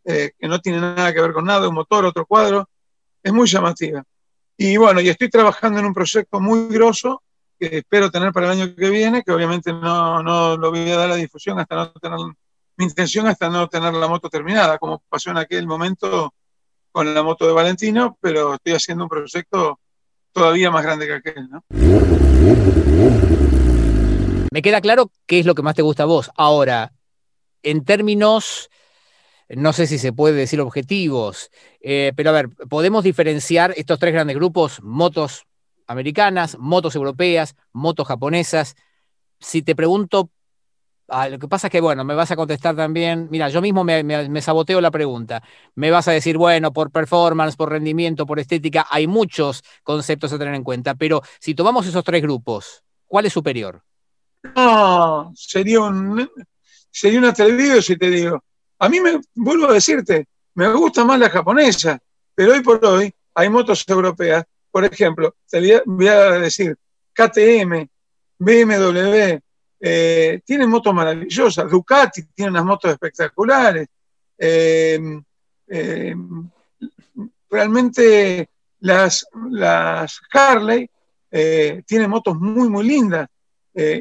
eh, 0.06 0.32
que 0.40 0.48
no 0.48 0.60
tiene 0.60 0.82
nada 0.82 1.14
que 1.14 1.22
ver 1.22 1.34
con 1.34 1.46
nada, 1.46 1.70
un 1.70 1.76
motor, 1.76 2.04
otro 2.04 2.26
cuadro, 2.26 2.68
es 3.22 3.32
muy 3.32 3.48
llamativa. 3.48 4.04
Y 4.58 4.76
bueno, 4.78 5.02
y 5.02 5.10
estoy 5.10 5.30
trabajando 5.30 5.80
en 5.80 5.86
un 5.86 5.94
proyecto 5.94 6.40
muy 6.40 6.68
grosso 6.68 7.22
que 7.60 7.78
espero 7.78 8.10
tener 8.10 8.34
para 8.34 8.48
el 8.48 8.60
año 8.60 8.76
que 8.76 8.90
viene, 8.90 9.22
que 9.22 9.32
obviamente 9.32 9.72
no, 9.72 10.24
no 10.24 10.58
lo 10.58 10.72
voy 10.72 10.90
a 10.90 10.98
dar 10.98 11.12
a 11.12 11.16
difusión 11.16 11.60
hasta 11.60 11.76
no 11.76 11.92
tener, 11.92 12.18
mi 12.78 12.86
intención 12.86 13.28
hasta 13.28 13.50
no 13.50 13.68
tener 13.68 13.94
la 13.94 14.08
moto 14.08 14.30
terminada, 14.30 14.78
como 14.78 15.00
pasó 15.10 15.32
en 15.32 15.38
aquel 15.38 15.68
momento 15.68 16.34
con 16.92 17.14
la 17.14 17.24
moto 17.24 17.48
de 17.48 17.54
Valentino, 17.54 18.18
pero 18.22 18.56
estoy 18.56 18.74
haciendo 18.74 19.06
un 19.06 19.10
proyecto 19.10 19.80
todavía 20.32 20.72
más 20.72 20.84
grande 20.84 21.08
que 21.08 21.14
aquel, 21.14 21.50
¿no? 21.50 21.64
Me 24.52 24.62
queda 24.62 24.82
claro 24.82 25.12
qué 25.26 25.40
es 25.40 25.46
lo 25.46 25.56
que 25.56 25.64
más 25.64 25.76
te 25.76 25.82
gusta 25.82 26.04
a 26.04 26.08
vos. 26.08 26.30
Ahora, 26.36 26.94
en 27.64 27.84
términos, 27.84 28.70
no 29.50 29.74
sé 29.74 29.88
si 29.88 29.98
se 29.98 30.14
puede 30.14 30.36
decir 30.36 30.62
objetivos, 30.62 31.50
eh, 31.82 32.14
pero 32.16 32.30
a 32.30 32.34
ver, 32.34 32.50
podemos 32.70 33.04
diferenciar 33.04 33.74
estos 33.76 33.98
tres 34.00 34.14
grandes 34.14 34.36
grupos, 34.36 34.82
motos 34.84 35.46
americanas, 35.88 36.58
motos 36.60 36.96
europeas, 36.96 37.56
motos 37.72 38.08
japonesas. 38.08 38.76
Si 39.40 39.62
te 39.64 39.76
pregunto, 39.76 40.30
ah, 41.14 41.30
lo 41.30 41.40
que 41.40 41.48
pasa 41.48 41.68
es 41.68 41.72
que, 41.72 41.82
bueno, 41.82 42.04
me 42.04 42.16
vas 42.16 42.32
a 42.32 42.36
contestar 42.36 42.76
también, 42.76 43.28
mira, 43.32 43.50
yo 43.50 43.62
mismo 43.62 43.84
me, 43.84 44.04
me- 44.04 44.42
saboteo 44.42 44.82
la 44.82 44.92
pregunta. 44.92 45.42
Me 45.76 45.92
vas 45.92 46.08
a 46.08 46.12
decir, 46.12 46.38
bueno, 46.38 46.74
por 46.74 46.92
performance, 46.92 47.56
por 47.56 47.70
rendimiento, 47.72 48.26
por 48.26 48.40
estética, 48.40 48.88
hay 48.90 49.08
muchos 49.08 49.64
conceptos 49.84 50.34
a 50.34 50.40
tener 50.40 50.56
en 50.56 50.64
cuenta, 50.64 50.96
pero 50.96 51.22
si 51.40 51.56
tomamos 51.56 51.86
esos 51.88 52.04
tres 52.04 52.22
grupos, 52.22 52.84
¿cuál 53.08 53.26
es 53.28 53.34
superior? 53.34 53.84
No, 54.56 55.32
sería 55.36 55.82
un, 55.82 56.30
sería 56.92 57.20
un 57.20 57.26
atrevido 57.26 57.82
si 57.82 57.98
te 57.98 58.10
digo. 58.10 58.44
A 58.80 58.90
mí 58.90 59.00
me, 59.00 59.20
vuelvo 59.36 59.70
a 59.70 59.74
decirte, 59.74 60.26
me 60.56 60.72
gusta 60.74 61.06
más 61.06 61.20
la 61.20 61.30
japonesa, 61.30 62.00
pero 62.36 62.54
hoy 62.54 62.62
por 62.62 62.84
hoy 62.86 63.14
hay 63.36 63.50
motos 63.50 63.84
europeas. 63.88 64.44
Por 64.72 64.86
ejemplo, 64.86 65.36
te 65.50 65.82
voy 65.86 66.08
a 66.08 66.32
decir, 66.40 66.76
KTM, 67.14 67.90
BMW, 68.40 69.40
eh, 69.86 70.40
tienen 70.46 70.70
motos 70.70 70.94
maravillosas. 70.94 71.70
Ducati 71.70 72.24
tiene 72.34 72.52
unas 72.52 72.64
motos 72.64 72.90
espectaculares. 72.90 73.86
Eh, 74.38 74.98
eh, 75.68 76.16
realmente 77.50 78.50
las, 78.80 79.26
Harley 80.32 80.90
eh, 81.30 81.84
tienen 81.86 82.10
motos 82.10 82.38
muy, 82.40 82.70
muy 82.70 82.88
lindas. 82.88 83.28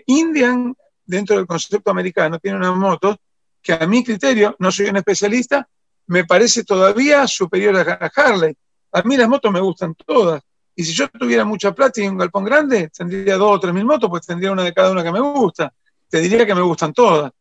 Indian, 0.07 0.73
dentro 1.05 1.37
del 1.37 1.47
concepto 1.47 1.91
americano, 1.91 2.39
tiene 2.39 2.59
una 2.59 2.71
moto 2.73 3.17
que 3.61 3.73
a 3.73 3.85
mi 3.87 4.05
criterio, 4.05 4.55
no 4.61 4.71
soy 4.71 4.87
un 4.87 4.99
especialista, 4.99 5.67
me 6.07 6.25
parece 6.25 6.63
todavía 6.63 7.27
superior 7.27 7.77
a 7.79 8.13
Harley. 8.15 8.55
A 8.93 9.03
mí 9.03 9.17
las 9.17 9.29
motos 9.29 9.51
me 9.51 9.61
gustan 9.61 9.95
todas. 9.95 10.43
Y 10.75 10.85
si 10.85 10.93
yo 10.93 11.09
tuviera 11.09 11.45
mucha 11.45 11.75
plata 11.75 12.01
y 12.01 12.09
un 12.09 12.17
galpón 12.17 12.45
grande, 12.45 12.89
tendría 12.89 13.37
dos 13.37 13.57
o 13.57 13.61
tres 13.61 13.75
mil 13.75 13.85
motos, 13.85 14.09
pues 14.09 14.27
tendría 14.27 14.53
una 14.53 14.65
de 14.65 14.73
cada 14.73 14.91
una 14.91 15.03
que 15.03 15.13
me 15.13 15.21
gusta. 15.21 15.73
Te 16.09 16.21
diría 16.21 16.47
que 16.47 16.55
me 16.55 16.63
gustan 16.63 16.93
todas. 16.93 17.33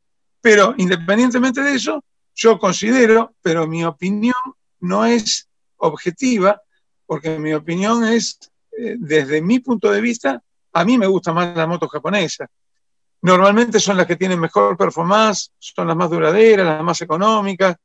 Pero 0.42 0.74
independientemente 0.78 1.62
de 1.62 1.76
eso, 1.76 2.04
yo 2.36 2.60
considero, 2.60 3.36
pero 3.42 3.68
mi 3.68 3.84
opinión 3.84 4.36
no 4.80 5.06
es 5.06 5.48
objetiva, 5.78 6.62
porque 7.06 7.38
mi 7.38 7.54
opinión 7.54 8.04
es, 8.04 8.40
eh, 8.78 8.96
desde 8.98 9.42
mi 9.42 9.60
punto 9.60 9.92
de 9.92 10.02
vista, 10.02 10.42
a 10.74 10.86
mí 10.86 10.98
me 10.98 11.08
gustan 11.08 11.36
más 11.36 11.56
las 11.56 11.68
motos 11.68 11.90
japonesas. 11.92 12.50
Normalmente 13.22 13.80
son 13.80 13.98
las 13.98 14.08
que 14.08 14.16
tienen 14.16 14.40
mejor 14.40 14.76
performance, 14.76 15.52
son 15.60 15.88
las 15.88 15.96
más 15.96 16.10
duraderas, 16.10 16.66
las 16.66 16.84
más 16.84 17.02
económicas, 17.02 17.76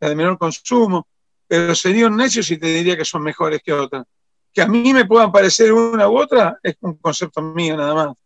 las 0.00 0.10
de 0.10 0.16
menor 0.16 0.38
consumo, 0.38 1.06
pero 1.46 1.74
sería 1.74 2.06
un 2.06 2.16
necio 2.16 2.42
si 2.42 2.56
te 2.56 2.66
diría 2.68 2.96
que 2.96 3.04
son 3.04 3.22
mejores 3.22 3.60
que 3.62 3.72
otras. 3.72 4.04
Que 4.56 4.62
a 4.62 4.66
mí 4.66 4.90
me 4.94 5.04
puedan 5.04 5.30
parecer 5.30 5.70
una 5.70 6.08
u 6.08 6.16
otra 6.16 6.58
es 6.62 6.76
un 6.80 6.94
concepto 6.94 7.42
mío 7.42 7.76
nada 7.76 7.94
más. 7.94 8.16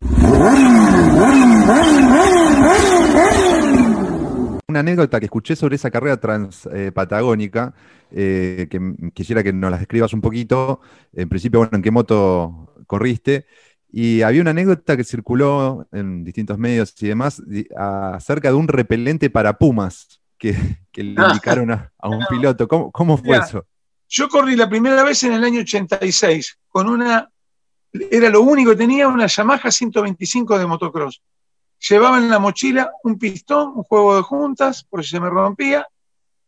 Una 4.68 4.78
anécdota 4.78 5.18
que 5.18 5.24
escuché 5.24 5.56
sobre 5.56 5.74
esa 5.74 5.90
carrera 5.90 6.20
transpatagónica, 6.20 7.74
eh, 8.12 8.68
que 8.70 9.10
quisiera 9.12 9.42
que 9.42 9.52
nos 9.52 9.72
la 9.72 9.78
describas 9.78 10.12
un 10.12 10.20
poquito. 10.20 10.80
En 11.12 11.28
principio, 11.28 11.58
bueno, 11.58 11.76
¿en 11.78 11.82
qué 11.82 11.90
moto 11.90 12.74
corriste? 12.86 13.46
Y 13.90 14.22
había 14.22 14.42
una 14.42 14.52
anécdota 14.52 14.96
que 14.96 15.02
circuló 15.02 15.88
en 15.90 16.22
distintos 16.22 16.58
medios 16.58 16.94
y 17.02 17.08
demás 17.08 17.42
acerca 17.76 18.50
de 18.50 18.54
un 18.54 18.68
repelente 18.68 19.30
para 19.30 19.58
pumas 19.58 20.20
que, 20.38 20.52
le 20.94 21.14
ah. 21.16 21.26
indicaron 21.30 21.72
a, 21.72 21.92
un 22.04 22.24
piloto. 22.30 22.68
¿Cómo, 22.68 23.16
fue 23.16 23.36
eso? 23.36 23.66
Yo 24.12 24.29
corrí 24.29 24.57
la 24.57 24.68
primera 24.68 25.05
vez 25.05 25.23
en 25.23 25.35
el 25.35 25.44
año 25.44 25.61
86 25.61 26.59
con 26.68 26.88
una, 26.88 27.31
era 27.92 28.29
lo 28.29 28.42
único 28.42 28.73
que 28.73 28.77
tenía, 28.77 29.07
una 29.07 29.29
Yamaha 29.29 29.70
125 29.70 30.59
de 30.59 30.66
motocross. 30.66 31.23
Llevaba 31.88 32.18
en 32.18 32.29
la 32.29 32.40
mochila 32.40 32.90
un 33.05 33.16
pistón, 33.16 33.68
un 33.77 33.85
juego 33.85 34.16
de 34.16 34.23
juntas, 34.23 34.83
por 34.83 35.05
si 35.05 35.11
se 35.11 35.20
me 35.20 35.31
rompía. 35.31 35.87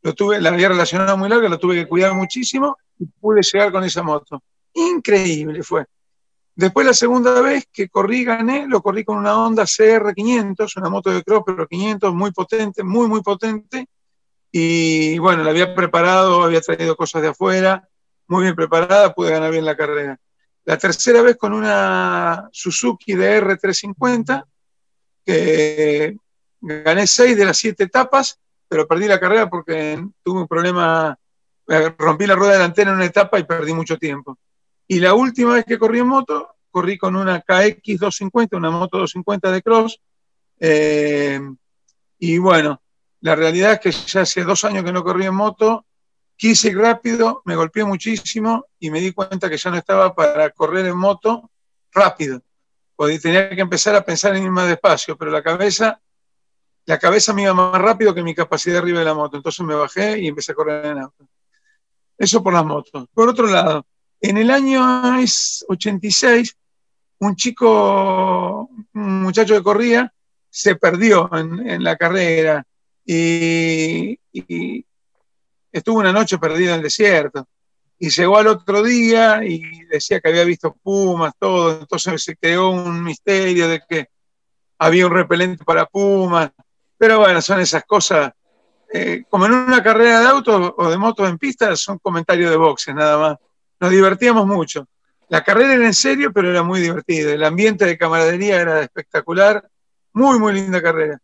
Lo 0.03 0.13
tuve, 0.13 0.41
la 0.41 0.49
había 0.49 0.71
relacionado 0.71 1.17
muy 1.17 1.29
larga, 1.29 1.49
lo 1.49 1.61
tuve 1.61 1.77
que 1.77 1.87
cuidar 1.87 2.15
muchísimo 2.15 2.77
y 2.99 3.07
pude 3.07 3.43
llegar 3.43 3.71
con 3.71 3.85
esa 3.85 4.03
moto. 4.03 4.43
Increíble 4.75 5.63
fue. 5.63 5.87
Después 6.57 6.85
la 6.85 6.95
segunda 6.95 7.41
vez 7.41 7.69
que 7.73 7.89
corrí, 7.89 8.25
gané, 8.25 8.67
lo 8.67 8.83
corrí 8.83 9.05
con 9.05 9.19
una 9.19 9.39
Honda 9.39 9.63
CR500, 9.63 10.79
una 10.79 10.91
moto 10.91 11.11
de 11.11 11.23
cross, 11.23 11.45
pero 11.47 11.69
500, 11.69 12.13
muy 12.13 12.33
potente, 12.33 12.83
muy, 12.83 13.07
muy 13.07 13.23
potente. 13.23 13.87
Y 14.55 15.17
bueno, 15.19 15.43
la 15.43 15.51
había 15.51 15.75
preparado, 15.75 16.43
había 16.43 16.61
traído 16.61 16.95
cosas 16.95 17.23
de 17.23 17.29
afuera, 17.29 17.89
muy 18.29 18.43
bien 18.43 18.55
preparada, 18.55 19.15
pude 19.15 19.31
ganar 19.31 19.51
bien 19.51 19.65
la 19.65 19.77
carrera. 19.77 20.19
La 20.65 20.77
tercera 20.77 21.23
vez 21.23 21.39
con 21.39 21.55
una 21.55 22.51
Suzuki 22.53 23.15
de 23.15 23.43
R350, 23.43 24.45
que 25.25 26.17
gané 26.61 27.07
seis 27.07 27.35
de 27.37 27.47
las 27.47 27.57
siete 27.57 27.85
etapas, 27.85 28.39
pero 28.69 28.87
perdí 28.87 29.09
la 29.09 29.19
carrera 29.19 29.49
porque 29.49 30.05
tuve 30.23 30.43
un 30.43 30.49
problema, 30.49 31.19
rompí 31.99 32.27
la 32.27 32.37
rueda 32.37 32.53
delantera 32.53 32.91
en 32.91 32.97
una 32.97 33.07
etapa 33.07 33.39
y 33.39 33.45
perdí 33.45 33.73
mucho 33.73 33.97
tiempo. 33.97 34.39
Y 34.87 35.01
la 35.01 35.15
última 35.15 35.55
vez 35.55 35.65
que 35.65 35.79
corrí 35.79 36.01
en 36.01 36.09
moto, 36.09 36.57
corrí 36.71 36.99
con 36.99 37.17
una 37.17 37.41
KX 37.41 37.99
250, 37.99 38.57
una 38.59 38.71
moto 38.71 38.99
250 38.99 39.51
de 39.51 39.63
cross. 39.63 39.99
Eh, 40.61 41.41
y 42.19 42.39
bueno, 42.39 42.82
la 43.23 43.35
realidad 43.35 43.73
es 43.73 43.81
que 43.81 43.91
ya 43.91 44.21
hace 44.23 44.45
dos 44.45 44.65
años 44.65 44.85
que 44.85 44.93
no 44.93 45.03
corrí 45.03 45.27
en 45.27 45.35
moto, 45.35 45.87
quise 46.37 46.69
ir 46.69 46.79
rápido, 46.79 47.43
me 47.45 47.57
golpeé 47.57 47.85
muchísimo 47.85 48.67
y 48.79 48.91
me 48.91 49.01
di 49.01 49.13
cuenta 49.13 49.49
que 49.49 49.57
ya 49.57 49.71
no 49.71 49.79
estaba 49.79 50.15
para 50.15 50.51
correr 50.51 50.87
en 50.87 50.97
moto 50.97 51.51
rápido. 51.93 52.43
Tenía 53.21 53.51
que 53.51 53.61
empezar 53.61 53.95
a 53.97 54.05
pensar 54.05 54.37
en 54.37 54.45
ir 54.45 54.51
más 54.51 54.69
despacio, 54.69 55.17
pero 55.17 55.31
la 55.31 55.43
cabeza, 55.43 56.01
la 56.85 56.99
cabeza 56.99 57.33
me 57.33 57.43
iba 57.43 57.55
más 57.55 57.81
rápido 57.81 58.15
que 58.15 58.23
mi 58.23 58.35
capacidad 58.35 58.79
arriba 58.79 59.01
de 59.01 59.05
la 59.05 59.15
moto. 59.15 59.37
Entonces 59.37 59.65
me 59.65 59.75
bajé 59.75 60.21
y 60.21 60.29
empecé 60.29 60.53
a 60.53 60.55
correr 60.55 60.87
en 60.87 60.99
auto. 60.99 61.27
Eso 62.17 62.43
por 62.43 62.53
las 62.53 62.65
motos. 62.65 63.07
Por 63.13 63.29
otro 63.29 63.47
lado, 63.47 63.87
en 64.21 64.37
el 64.37 64.51
año 64.51 65.17
86, 65.69 66.57
un 67.19 67.37
chico, 67.37 68.69
un 68.95 69.23
muchacho 69.23 69.55
que 69.55 69.63
corría, 69.63 70.13
se 70.49 70.77
perdió 70.77 71.31
en, 71.35 71.83
la 71.83 71.97
carrera 71.97 72.65
y, 73.05 74.19
estuvo 75.71 75.99
una 75.99 76.13
noche 76.13 76.39
perdido 76.39 76.71
en 76.71 76.77
el 76.77 76.83
desierto. 76.83 77.47
Y 77.99 78.11
llegó 78.11 78.39
al 78.39 78.49
otro 78.49 78.83
día 78.83 79.45
y 79.45 79.85
decía 79.87 80.21
que 80.21 80.29
había 80.29 80.45
visto 80.45 80.77
pumas, 80.83 81.33
todo. 81.39 81.81
Entonces 81.81 82.23
se 82.23 82.37
creó 82.37 82.71
un 82.71 83.03
misterio 83.03 83.69
de 83.69 83.81
que 83.89 84.09
había 84.79 85.07
un 85.07 85.13
repelente 85.13 85.65
para 85.65 85.87
pumas. 85.87 86.51
Pero 86.99 87.21
bueno, 87.21 87.41
son 87.41 87.61
esas 87.61 87.85
cosas. 87.85 88.33
Eh, 88.93 89.25
como 89.31 89.47
en 89.47 89.53
una 89.53 89.83
carrera 89.83 90.21
de 90.21 90.27
auto 90.27 90.75
o 90.77 90.91
de 90.91 90.99
moto 90.99 91.27
en 91.27 91.39
pista, 91.39 91.75
son 91.77 91.99
comentarios 91.99 92.51
de 92.51 92.57
boxes 92.57 92.95
nada 92.95 93.19
más 93.19 93.39
nos 93.83 93.91
divertíamos 93.91 94.47
mucho. 94.47 94.87
La 95.29 95.43
carrera 95.43 95.75
era 95.75 95.87
en 95.87 95.95
serio, 95.95 96.33
pero 96.33 96.49
era 96.49 96.63
muy 96.63 96.81
divertida. 96.81 97.33
El 97.33 97.43
ambiente 97.43 97.85
de 97.85 97.99
camaradería 97.99 98.61
era 98.61 98.81
espectacular. 98.81 99.69
Muy, 100.13 100.39
muy 100.39 100.53
linda 100.53 100.81
carrera. 100.81 101.19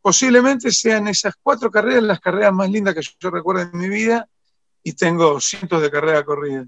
Posiblemente 0.00 0.70
sean 0.70 1.08
esas 1.08 1.34
cuatro 1.42 1.70
carreras 1.70 2.02
las 2.02 2.20
carreras 2.20 2.52
más 2.52 2.70
lindas 2.70 2.94
que 2.94 3.00
yo 3.18 3.30
recuerdo 3.30 3.62
en 3.62 3.78
mi 3.78 3.88
vida 3.88 4.28
y 4.82 4.92
tengo 4.92 5.40
cientos 5.40 5.82
de 5.82 5.90
carreras 5.90 6.24
corridas. 6.24 6.66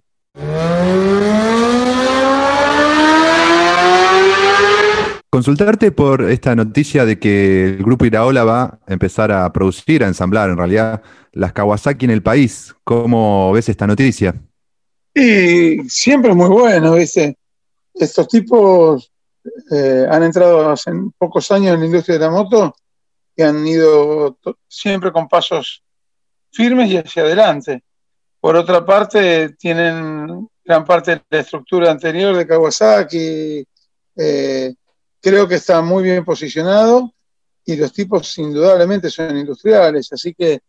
Consultarte 5.31 5.93
por 5.93 6.29
esta 6.29 6.57
noticia 6.57 7.05
de 7.05 7.21
que 7.21 7.65
el 7.67 7.85
grupo 7.85 8.05
Iraola 8.05 8.43
va 8.43 8.63
a 8.63 8.93
empezar 8.93 9.31
a 9.31 9.51
producir, 9.53 10.03
a 10.03 10.09
ensamblar 10.09 10.51
en 10.51 10.57
realidad 10.57 11.03
las 11.33 11.53
Kawasaki 11.53 12.05
en 12.05 12.11
el 12.11 12.23
país. 12.23 12.75
¿Cómo 12.83 13.53
ves 13.53 13.69
esta 13.69 13.87
noticia? 13.87 14.35
Y 15.15 15.89
siempre 15.89 16.33
es 16.33 16.37
muy 16.37 16.49
bueno, 16.49 16.95
¿viste? 16.95 17.37
Estos 17.95 18.27
tipos 18.27 19.13
eh, 19.71 20.05
han 20.11 20.25
entrado 20.25 20.71
hace 20.71 20.91
pocos 21.17 21.51
años 21.53 21.75
en 21.75 21.81
la 21.81 21.87
industria 21.87 22.19
de 22.19 22.25
la 22.25 22.31
moto 22.31 22.75
y 23.41 23.43
han 23.43 23.67
ido 23.67 24.39
siempre 24.69 25.11
con 25.11 25.27
pasos 25.27 25.83
firmes 26.53 26.91
y 26.91 26.99
hacia 26.99 27.23
adelante. 27.23 27.83
Por 28.39 28.55
otra 28.55 28.85
parte, 28.85 29.55
tienen 29.59 30.47
gran 30.63 30.85
parte 30.85 31.13
de 31.13 31.23
la 31.31 31.41
estructura 31.41 31.91
anterior 31.91 32.37
de 32.37 32.47
Kawasaki. 32.47 33.65
Eh, 34.15 34.75
creo 35.23 35.49
que 35.49 35.55
está 35.55 35.81
muy 35.81 36.03
bien 36.03 36.23
posicionado 36.23 37.15
y 37.65 37.77
los 37.77 37.95
tipos 37.95 38.37
indudablemente 38.37 39.09
son 39.09 39.35
industriales, 39.35 40.13
así 40.13 40.35
que 40.35 40.61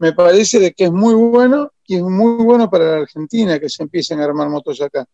me 0.00 0.12
parece 0.12 0.58
de 0.58 0.72
que 0.72 0.86
es 0.86 0.92
muy 0.92 1.14
bueno 1.14 1.70
y 1.86 1.94
es 1.96 2.02
muy 2.02 2.42
bueno 2.42 2.68
para 2.68 2.84
la 2.86 2.96
Argentina 3.02 3.60
que 3.60 3.68
se 3.68 3.84
empiecen 3.84 4.20
a 4.20 4.24
armar 4.24 4.48
motos 4.48 4.80
acá. 4.80 5.06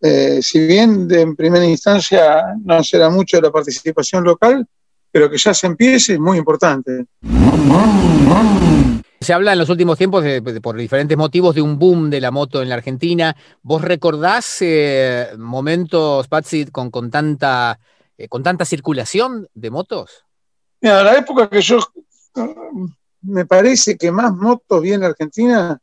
Eh, 0.00 0.42
si 0.42 0.66
bien 0.66 1.06
de, 1.06 1.20
en 1.20 1.36
primera 1.36 1.64
instancia 1.64 2.56
no 2.64 2.82
será 2.82 3.10
mucho 3.10 3.40
la 3.40 3.52
participación 3.52 4.24
local, 4.24 4.66
pero 5.12 5.30
que 5.30 5.36
ya 5.36 5.54
se 5.54 5.66
empiece 5.66 6.14
es 6.14 6.18
muy 6.18 6.38
importante. 6.38 7.04
Se 9.20 9.32
habla 9.32 9.52
en 9.52 9.58
los 9.58 9.68
últimos 9.68 9.98
tiempos, 9.98 10.24
por 10.60 10.76
diferentes 10.76 11.16
motivos, 11.16 11.54
de 11.54 11.62
un 11.62 11.78
boom 11.78 12.10
de 12.10 12.20
la 12.20 12.32
moto 12.32 12.60
en 12.60 12.68
la 12.68 12.74
Argentina. 12.74 13.36
¿Vos 13.62 13.82
recordás 13.82 14.56
eh, 14.62 15.28
momentos, 15.38 16.26
Patsy, 16.26 16.66
con, 16.66 16.90
con, 16.90 17.10
tanta, 17.10 17.78
eh, 18.18 18.26
con 18.26 18.42
tanta 18.42 18.64
circulación 18.64 19.46
de 19.54 19.70
motos? 19.70 20.24
Mira, 20.80 21.04
la 21.04 21.16
época 21.16 21.48
que 21.48 21.60
yo 21.60 21.78
me 23.20 23.46
parece 23.46 23.96
que 23.96 24.10
más 24.10 24.34
motos 24.34 24.82
vi 24.82 24.94
en 24.94 25.04
Argentina 25.04 25.78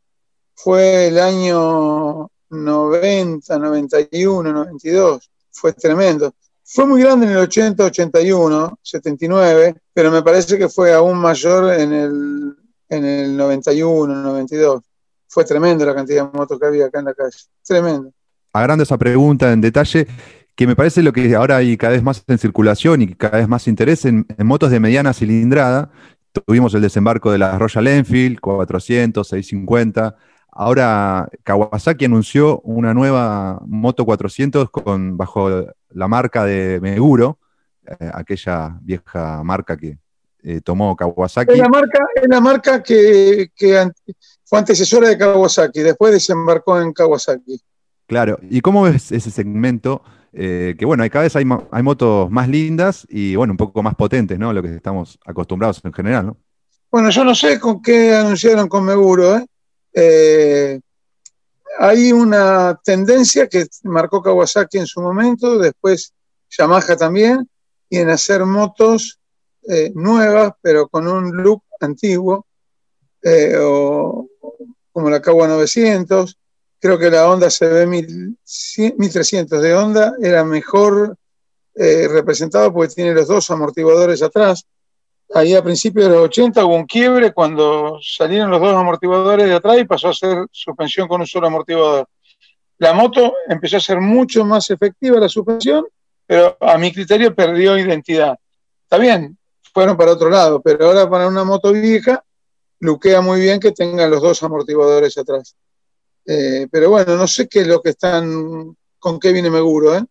fue 0.53 1.07
el 1.07 1.19
año 1.19 2.29
90, 2.49 3.57
91, 3.57 4.51
92. 4.51 5.31
Fue 5.51 5.71
tremendo. 5.73 6.33
Fue 6.71 6.85
muy 6.85 7.01
grande 7.01 7.25
en 7.25 7.31
el 7.31 7.39
80, 7.39 7.83
81, 7.83 8.79
79, 8.83 9.75
pero 9.91 10.11
me 10.11 10.21
parece 10.21 10.55
que 10.55 10.69
fue 10.69 10.93
aún 10.93 11.17
mayor 11.17 11.73
en 11.73 11.91
el, 11.91 12.55
en 12.89 13.05
el 13.05 13.35
91, 13.35 14.21
92. 14.21 14.83
Fue 15.27 15.45
tremendo 15.45 15.83
la 15.83 15.95
cantidad 15.95 16.31
de 16.31 16.37
motos 16.37 16.59
que 16.59 16.67
había 16.67 16.85
acá 16.85 16.99
en 16.99 17.05
la 17.05 17.15
calle. 17.15 17.37
Tremendo. 17.65 18.11
Agrando 18.53 18.83
esa 18.83 18.99
pregunta 18.99 19.51
en 19.51 19.61
detalle, 19.61 20.05
que 20.55 20.67
me 20.67 20.75
parece 20.75 21.01
lo 21.01 21.11
que 21.11 21.35
ahora 21.35 21.57
hay 21.57 21.75
cada 21.75 21.93
vez 21.93 22.03
más 22.03 22.23
en 22.27 22.37
circulación 22.37 23.01
y 23.01 23.15
cada 23.15 23.39
vez 23.39 23.47
más 23.47 23.67
interés 23.67 24.05
en 24.05 24.27
motos 24.37 24.69
de 24.69 24.79
mediana 24.79 25.13
cilindrada, 25.13 25.89
tuvimos 26.31 26.75
el 26.75 26.81
desembarco 26.81 27.31
de 27.31 27.39
la 27.39 27.57
Royal 27.57 27.87
Enfield, 27.87 28.39
400, 28.39 29.27
650. 29.27 30.15
Ahora 30.61 31.29
Kawasaki 31.43 32.03
anunció 32.03 32.59
una 32.65 32.93
nueva 32.93 33.61
Moto 33.65 34.03
400 34.03 34.69
con, 34.69 35.15
bajo 35.15 35.49
la 35.91 36.07
marca 36.09 36.43
de 36.43 36.81
Meguro, 36.81 37.39
eh, 37.87 38.11
aquella 38.13 38.77
vieja 38.81 39.41
marca 39.41 39.77
que 39.77 39.99
eh, 40.43 40.59
tomó 40.59 40.97
Kawasaki. 40.97 41.53
Es 41.53 41.59
la 41.59 41.69
marca, 41.69 42.05
es 42.13 42.27
la 42.27 42.41
marca 42.41 42.83
que, 42.83 43.51
que 43.55 43.89
fue 44.43 44.59
antecesora 44.59 45.07
de 45.07 45.17
Kawasaki, 45.17 45.79
después 45.79 46.11
desembarcó 46.11 46.81
en 46.81 46.91
Kawasaki. 46.91 47.57
Claro, 48.05 48.37
¿y 48.41 48.59
cómo 48.59 48.81
ves 48.81 49.13
ese 49.13 49.31
segmento? 49.31 50.03
Eh, 50.33 50.75
que 50.77 50.83
bueno, 50.83 51.05
cada 51.09 51.23
vez 51.23 51.37
hay, 51.37 51.45
hay, 51.71 51.83
motos 51.83 52.29
más 52.29 52.49
lindas 52.49 53.07
y 53.09 53.33
bueno, 53.37 53.53
un 53.53 53.57
poco 53.57 53.81
más 53.81 53.95
potentes, 53.95 54.37
¿no? 54.37 54.51
Lo 54.51 54.61
que 54.61 54.75
estamos 54.75 55.19
acostumbrados 55.25 55.79
en 55.85 55.93
general, 55.93 56.25
¿no? 56.25 56.37
Bueno, 56.91 57.11
yo 57.11 57.23
no 57.23 57.33
sé 57.33 57.61
con 57.61 57.81
qué 57.81 58.13
anunciaron 58.13 58.67
con 58.67 58.83
Meguro, 58.83 59.37
¿eh? 59.37 59.45
Eh 59.93 60.79
hay 61.81 62.11
una 62.11 62.77
tendencia 62.83 63.47
que 63.47 63.65
marcó 63.83 64.21
Kawasaki 64.21 64.79
en 64.79 64.85
su 64.85 65.01
momento, 65.01 65.57
después 65.57 66.13
Yamaha 66.49 66.97
también, 66.97 67.49
y 67.89 67.99
en 67.99 68.09
hacer 68.09 68.45
motos 68.45 69.17
eh, 69.67 69.91
nuevas, 69.95 70.53
pero 70.61 70.89
con 70.89 71.07
un 71.07 71.37
look 71.37 71.63
antiguo, 71.79 72.45
o, 73.61 74.27
como 74.91 75.09
la 75.09 75.21
Kawa 75.21 75.47
900, 75.47 76.37
creo 76.79 76.97
que 76.97 77.09
la 77.09 77.29
Honda 77.29 77.47
CB 77.49 77.87
1300 77.87 79.61
de 79.61 79.73
Honda 79.73 80.15
era 80.21 80.43
mejor 80.43 81.17
eh, 81.75 82.07
representado 82.09 82.73
porque 82.73 82.95
tiene 82.95 83.13
los 83.13 83.27
dos 83.27 83.49
amortiguadores 83.51 84.21
atrás. 84.21 84.65
Ahí 85.33 85.53
a 85.53 85.63
principios 85.63 86.07
de 86.07 86.15
los 86.15 86.25
80 86.25 86.65
hubo 86.65 86.75
un 86.75 86.85
quiebre 86.85 87.31
cuando 87.33 87.99
salieron 88.01 88.49
los 88.49 88.59
dos 88.59 88.75
amortiguadores 88.75 89.45
de 89.45 89.53
atrás 89.53 89.77
y 89.79 89.85
pasó 89.85 90.09
a 90.09 90.13
ser 90.13 90.47
suspensión 90.51 91.07
con 91.07 91.21
un 91.21 91.27
solo 91.27 91.47
amortiguador. 91.47 92.07
La 92.79 92.93
moto 92.93 93.35
empezó 93.47 93.77
a 93.77 93.81
ser 93.81 93.99
mucho 93.99 94.43
más 94.43 94.69
efectiva 94.71 95.19
la 95.19 95.29
suspensión, 95.29 95.85
pero 96.25 96.57
a 96.59 96.77
mi 96.77 96.91
criterio 96.91 97.35
perdió 97.35 97.77
identidad. 97.77 98.39
Está 98.83 98.97
bien, 98.97 99.37
fueron 99.73 99.97
para 99.97 100.13
otro 100.13 100.29
lado, 100.29 100.61
pero 100.61 100.87
ahora 100.87 101.09
para 101.09 101.27
una 101.27 101.43
moto 101.43 101.71
vieja, 101.73 102.23
luquea 102.79 103.21
muy 103.21 103.41
bien 103.41 103.59
que 103.59 103.71
tenga 103.71 104.07
los 104.07 104.21
dos 104.21 104.41
amortiguadores 104.41 105.17
atrás. 105.17 105.55
Eh, 106.25 106.67
pero 106.71 106.89
bueno, 106.89 107.15
no 107.17 107.27
sé 107.27 107.47
qué 107.47 107.61
es 107.61 107.67
lo 107.67 107.81
que 107.81 107.89
están, 107.89 108.75
con 108.97 109.19
qué 109.19 109.31
viene 109.31 109.49
Meguro, 109.49 109.95
¿eh? 109.95 110.03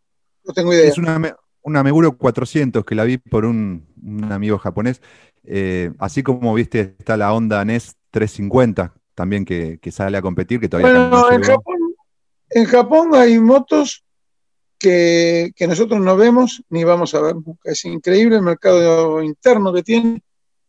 No 0.45 0.55
tengo 0.55 0.73
idea. 0.73 0.89
Es 0.89 0.99
una, 0.99 1.19
una 1.63 1.83
Meguro 1.83 2.17
400 2.17 2.85
que 2.85 2.95
la 2.95 3.05
vi 3.05 3.19
por 3.19 3.45
un, 3.45 3.87
amigo 4.31 4.59
japonés. 4.59 5.03
Eh, 5.45 5.93
así 5.99 6.23
como 6.23 6.55
viste, 6.55 6.97
está 6.99 7.17
la 7.17 7.33
Honda 7.33 7.65
NES 7.65 7.97
350 8.11 8.95
también 9.15 9.45
que, 9.45 9.81
sale 9.91 10.17
a 10.17 10.23
competir, 10.23 10.61
que 10.61 10.69
todavía 10.69 11.09
bueno, 11.09 11.33
en, 11.33 11.43
Japón, 11.43 11.77
en 12.51 12.65
Japón 12.67 13.11
hay 13.15 13.41
motos 13.41 14.05
que, 14.79 15.53
nosotros 15.67 16.01
no 16.01 16.17
vemos 16.17 16.63
ni 16.71 16.85
vamos 16.85 17.15
a 17.15 17.21
ver 17.21 17.35
Es 17.65 17.85
increíble 17.85 18.37
el 18.37 18.43
mercado 18.43 19.21
interno 19.23 19.73
que 19.73 19.83
tiene. 19.83 20.23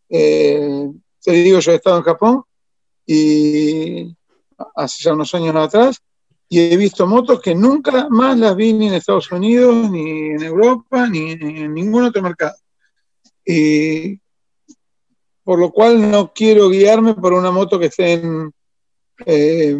Eh, 0.09 0.89
te 1.21 1.31
digo, 1.31 1.59
yo 1.59 1.71
he 1.71 1.75
estado 1.75 1.97
en 1.97 2.03
Japón 2.03 2.43
y 3.05 4.15
hace 4.75 5.03
ya 5.03 5.13
unos 5.13 5.33
años 5.35 5.55
atrás, 5.55 6.01
y 6.51 6.59
he 6.59 6.77
visto 6.77 7.05
motos 7.05 7.39
que 7.41 7.53
nunca 7.53 8.09
más 8.09 8.37
las 8.37 8.55
vi 8.55 8.73
ni 8.73 8.87
en 8.87 8.95
Estados 8.95 9.31
Unidos, 9.31 9.89
ni 9.91 10.31
en 10.31 10.41
Europa, 10.41 11.07
ni 11.07 11.33
en 11.33 11.73
ningún 11.75 12.05
otro 12.05 12.23
mercado. 12.23 12.55
Y 13.45 14.19
por 15.43 15.59
lo 15.59 15.71
cual 15.71 16.09
no 16.09 16.33
quiero 16.33 16.69
guiarme 16.69 17.13
por 17.13 17.33
una 17.33 17.51
moto 17.51 17.79
que 17.79 17.85
esté. 17.85 18.21
Eh, 19.27 19.77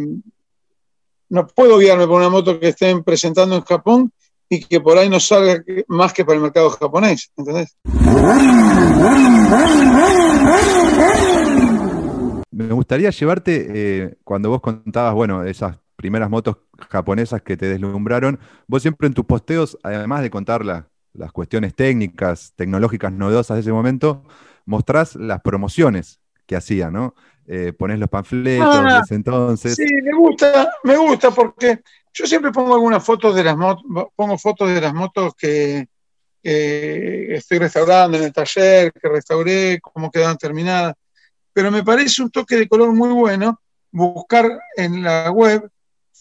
no 1.30 1.48
puedo 1.48 1.80
guiarme 1.80 2.06
por 2.06 2.18
una 2.18 2.30
moto 2.30 2.60
que 2.60 2.70
estén 2.70 3.04
presentando 3.04 3.56
en 3.56 3.64
Japón 3.64 4.14
y 4.48 4.64
que 4.64 4.80
por 4.80 4.98
ahí 4.98 5.10
no 5.10 5.20
salga 5.20 5.64
más 5.88 6.14
que 6.14 6.24
para 6.24 6.36
el 6.36 6.44
mercado 6.44 6.70
japonés, 6.70 7.32
¿entendés? 7.36 7.78
Me 12.52 12.74
gustaría 12.74 13.10
llevarte, 13.10 13.68
eh, 13.70 14.18
cuando 14.24 14.50
vos 14.50 14.62
contabas, 14.62 15.14
bueno, 15.14 15.44
esas 15.44 15.78
primeras 16.00 16.30
motos 16.30 16.58
japonesas 16.90 17.42
que 17.42 17.58
te 17.58 17.68
deslumbraron, 17.68 18.40
vos 18.68 18.82
siempre 18.82 19.08
en 19.08 19.14
tus 19.14 19.26
posteos, 19.26 19.78
además 19.84 20.22
de 20.22 20.30
contar 20.30 20.66
las 20.66 21.32
cuestiones 21.34 21.76
técnicas, 21.76 22.54
tecnológicas 22.56 23.12
novedosas 23.12 23.58
de 23.58 23.62
ese 23.62 23.72
momento, 23.72 24.24
mostrás 24.66 25.16
las 25.16 25.42
promociones 25.42 26.22
que 26.48 26.56
hacía, 26.56 26.90
¿no? 26.90 27.14
Eh, 27.46 27.74
ponés 27.74 28.00
los 28.00 28.10
panfletos 28.10 28.68
ah, 28.70 29.02
ese 29.04 29.16
entonces. 29.16 29.76
Sí, 29.76 29.86
me 30.04 30.16
gusta, 30.16 30.72
me 30.84 30.96
gusta 30.96 31.32
porque 31.32 31.82
yo 32.14 32.26
siempre 32.26 32.52
pongo 32.52 32.74
algunas 32.74 33.04
fotos 33.04 33.36
de 33.36 33.44
las 33.44 33.58
motos, 33.58 33.84
pongo 34.16 34.38
fotos 34.38 34.70
de 34.70 34.80
las 34.80 34.94
motos 34.94 35.34
que, 35.36 35.88
que 36.42 37.36
estoy 37.36 37.60
restaurando 37.60 38.18
en 38.18 38.24
el 38.24 38.34
taller, 38.34 38.94
que 38.94 39.10
restauré, 39.10 39.80
cómo 39.82 40.10
quedaron 40.10 40.38
terminadas 40.38 40.96
pero 41.54 41.72
me 41.72 41.84
parece 41.84 42.22
un 42.22 42.32
toque 42.32 42.56
de 42.56 42.70
color 42.70 42.94
muy 42.94 43.10
bueno 43.10 43.62
buscar 43.92 44.62
en 44.78 45.04
la 45.04 45.30
web 45.32 45.70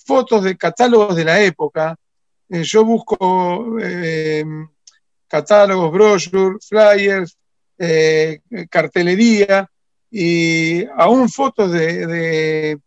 fotos 0.08 0.42
de 0.42 0.56
catálogos 0.56 1.14
de 1.14 1.24
la 1.24 1.40
época. 1.42 1.94
Eh, 2.48 2.62
yo 2.62 2.82
busco 2.82 3.76
eh, 3.78 4.42
catálogos, 5.28 5.92
brochures, 5.92 6.66
flyers, 6.66 7.36
eh, 7.76 8.40
cartelería 8.70 9.70
y 10.10 10.86
aún 10.96 11.28
fotos 11.28 11.70
de, 11.70 12.06
de, 12.06 12.80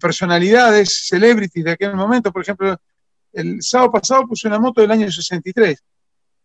personalidades, 0.00 1.06
celebrities 1.06 1.64
de 1.64 1.70
aquel 1.70 1.94
momento. 1.94 2.32
Por 2.32 2.42
ejemplo, 2.42 2.76
el 3.32 3.62
sábado 3.62 3.92
pasado 3.92 4.26
puse 4.26 4.48
una 4.48 4.58
moto 4.58 4.80
del 4.80 4.90
año 4.90 5.08
63 5.08 5.78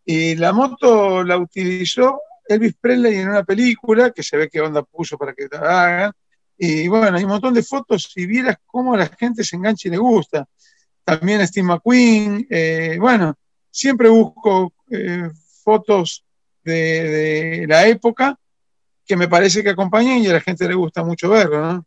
y 0.05 0.35
la 0.35 0.51
moto 0.53 1.23
la 1.23 1.37
utilizó 1.37 2.19
Elvis 2.47 2.75
Presley 2.79 3.15
en 3.15 3.29
una 3.29 3.43
película, 3.43 4.11
que 4.11 4.21
se 4.21 4.37
ve 4.37 4.49
qué 4.49 4.61
onda 4.61 4.83
puso 4.83 5.17
para 5.17 5.33
que 5.33 5.47
la 5.49 5.83
hagan. 5.83 6.11
Y 6.61 6.89
bueno, 6.89 7.15
hay 7.15 7.23
un 7.23 7.29
montón 7.29 7.53
de 7.53 7.63
fotos 7.63 8.11
y 8.17 8.25
vieras 8.25 8.57
cómo 8.65 8.97
la 8.97 9.07
gente 9.07 9.45
se 9.45 9.55
engancha 9.55 9.87
y 9.87 9.91
le 9.91 9.97
gusta. 9.97 10.45
También 11.05 11.47
Steve 11.47 11.65
McQueen. 11.65 12.45
Eh, 12.49 12.97
bueno, 12.99 13.33
siempre 13.71 14.09
busco 14.09 14.73
eh, 14.91 15.29
fotos 15.63 16.25
de, 16.61 17.65
la 17.65 17.87
época 17.87 18.37
que 19.07 19.15
me 19.15 19.29
parece 19.29 19.63
que 19.63 19.69
acompañan 19.69 20.17
y 20.17 20.27
a 20.27 20.33
la 20.33 20.41
gente 20.41 20.67
le 20.67 20.73
gusta 20.73 21.01
mucho 21.01 21.29
verlo, 21.29 21.61
¿no? 21.61 21.85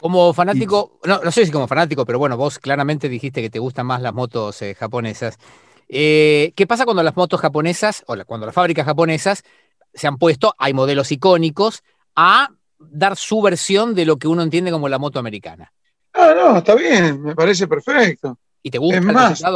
Como 0.00 0.32
fanático, 0.32 1.00
no, 1.04 1.20
no 1.22 1.30
sé 1.30 1.44
si 1.44 1.52
como 1.52 1.68
fanático, 1.68 2.06
pero 2.06 2.18
bueno, 2.18 2.38
vos 2.38 2.58
claramente 2.58 3.10
dijiste 3.10 3.42
que 3.42 3.50
te 3.50 3.58
gustan 3.58 3.84
más 3.84 4.00
las 4.00 4.14
motos 4.14 4.62
eh, 4.62 4.74
japonesas. 4.74 5.38
¿Qué 5.86 6.66
pasa 6.66 6.86
cuando 6.86 7.02
las 7.02 7.16
motos 7.16 7.40
japonesas, 7.40 8.04
o 8.06 8.16
cuando 8.24 8.46
las 8.46 8.54
fábricas 8.54 8.86
japonesas 8.86 9.44
se 9.92 10.06
han 10.06 10.18
puesto, 10.18 10.54
hay 10.58 10.74
modelos 10.74 11.12
icónicos, 11.12 11.82
a 12.14 12.50
dar 12.78 13.16
su 13.16 13.40
versión 13.42 13.94
de 13.94 14.06
lo 14.06 14.18
que 14.18 14.28
uno 14.28 14.42
entiende 14.42 14.70
como 14.70 14.88
la 14.88 14.98
moto 14.98 15.18
americana? 15.18 15.72
Ah, 16.14 16.32
no, 16.34 16.58
está 16.58 16.74
bien, 16.74 17.22
me 17.22 17.34
parece 17.34 17.66
perfecto. 17.66 18.38
¿Y 18.62 18.70
te 18.70 18.78
gusta 18.78 18.98
es 18.98 19.40
el 19.42 19.54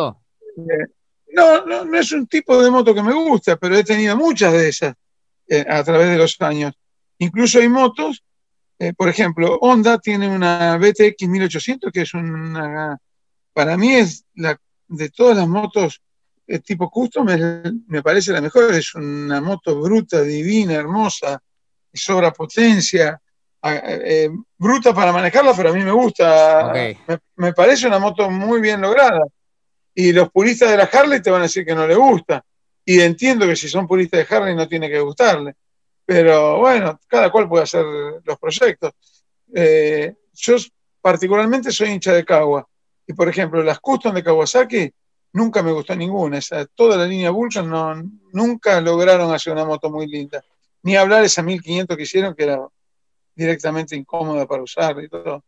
eh, 0.71 0.87
no, 1.33 1.65
no, 1.65 1.85
no, 1.85 1.99
es 1.99 2.13
un 2.13 2.27
tipo 2.27 2.63
de 2.63 2.71
moto 2.71 2.95
que 2.95 3.03
me 3.03 3.15
gusta, 3.15 3.57
pero 3.57 3.77
he 3.77 3.85
tenido 3.85 4.17
muchas 4.17 4.53
de 4.53 4.69
esas 4.69 4.95
eh, 5.49 5.65
a 5.69 5.83
través 5.83 6.11
de 6.11 6.19
los 6.19 6.39
años. 6.41 6.75
Incluso 7.19 7.59
hay 7.59 7.69
motos, 7.69 8.23
por 8.97 9.09
ejemplo, 9.09 9.59
Honda 9.61 9.99
tiene 9.99 10.29
una 10.29 10.77
BTX 10.77 11.29
1800 11.29 11.93
que 11.93 12.03
es 12.03 12.15
una, 12.15 12.99
para 13.53 13.77
mí 13.77 13.95
es 13.95 14.25
la 14.35 14.59
de 14.89 15.09
todas 15.09 15.37
las 15.37 15.49
motos 15.49 16.01
el 16.53 16.63
tipo 16.63 16.91
custom 16.91 17.27
me 17.87 18.03
parece 18.03 18.31
la 18.31 18.43
mejor, 18.43 18.75
es 18.75 18.95
una 18.95 19.41
moto 19.41 19.81
bruta, 19.81 20.21
divina, 20.21 20.75
hermosa, 20.75 21.43
sobra 21.91 22.31
potencia, 22.31 23.19
eh, 23.65 24.29
bruta 24.59 24.95
para 24.95 25.13
manejarla, 25.13 25.55
pero 25.57 25.71
a 25.71 25.73
mí 25.73 25.83
me 25.83 25.93
gusta, 25.93 26.71
me, 27.37 27.53
parece 27.55 27.87
una 27.87 27.99
moto 27.99 28.31
muy 28.31 28.61
bien 28.61 28.83
lograda. 28.83 29.25
Y 29.95 30.13
los 30.13 30.31
puristas 30.31 30.71
de 30.71 30.77
la 30.77 30.85
Harley 30.85 31.23
te 31.23 31.31
van 31.31 31.41
a 31.41 31.45
decir 31.45 31.65
que 31.65 31.75
no 31.75 31.87
le 31.87 31.95
gusta. 31.95 32.45
Y 32.85 33.01
entiendo 33.01 33.47
que 33.47 33.57
si 33.57 33.71
son 33.71 33.87
puristas 33.87 34.29
de 34.29 34.37
Harley 34.37 34.55
no 34.55 34.69
tiene 34.69 34.91
que 34.91 35.01
gustarle. 35.01 35.55
Pero 36.05 36.59
bueno, 36.59 37.01
cada 37.07 37.31
cual 37.31 37.49
puede 37.49 37.65
hacer 37.65 37.85
los 38.25 38.39
proyectos. 38.39 38.93
Eh, 39.55 40.15
yo 40.35 40.57
particularmente 41.01 41.73
soy 41.73 41.91
hincha 41.91 42.13
de 42.13 42.27
Kawa. 42.27 42.67
Y 43.07 43.15
por 43.15 43.29
ejemplo, 43.29 43.63
las 43.63 43.81
custom 43.81 44.15
de 44.15 44.23
Kawasaki 44.23 44.93
nunca 45.33 45.63
me 45.63 45.73
gustó 45.73 45.95
ninguna. 45.97 46.39
Esa, 46.39 46.67
toda 46.67 46.97
la 46.97 47.07
línea 47.07 47.31
Vulcan 47.31 47.69
no, 47.69 47.95
nunca 48.33 48.81
lograron 48.81 49.33
hacer 49.33 49.53
una 49.53 49.65
moto 49.65 49.91
muy 49.91 50.07
linda. 50.07 50.43
Ni 50.83 50.97
hablar 50.97 51.25
esa 51.25 51.43
1500 51.43 51.97
que 51.97 52.03
hicieron, 52.03 52.35
que 52.35 52.45
era 52.45 52.61
directamente 53.35 53.97
incómoda 53.97 54.47
para 54.47 54.63
usar 54.63 55.03
y 55.03 55.09
todo. 55.09 55.45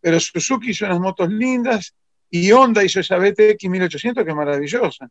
Pero 0.00 0.20
Suzuki 0.20 0.70
hizo 0.70 0.86
unas 0.86 1.00
motos 1.00 1.28
lindas 1.28 1.94
y 2.30 2.50
Honda 2.52 2.84
hizo 2.84 3.00
esa 3.00 3.16
BTX 3.16 3.64
1800 3.68 4.24
que 4.24 4.30
es 4.30 4.36
maravillosa. 4.36 5.08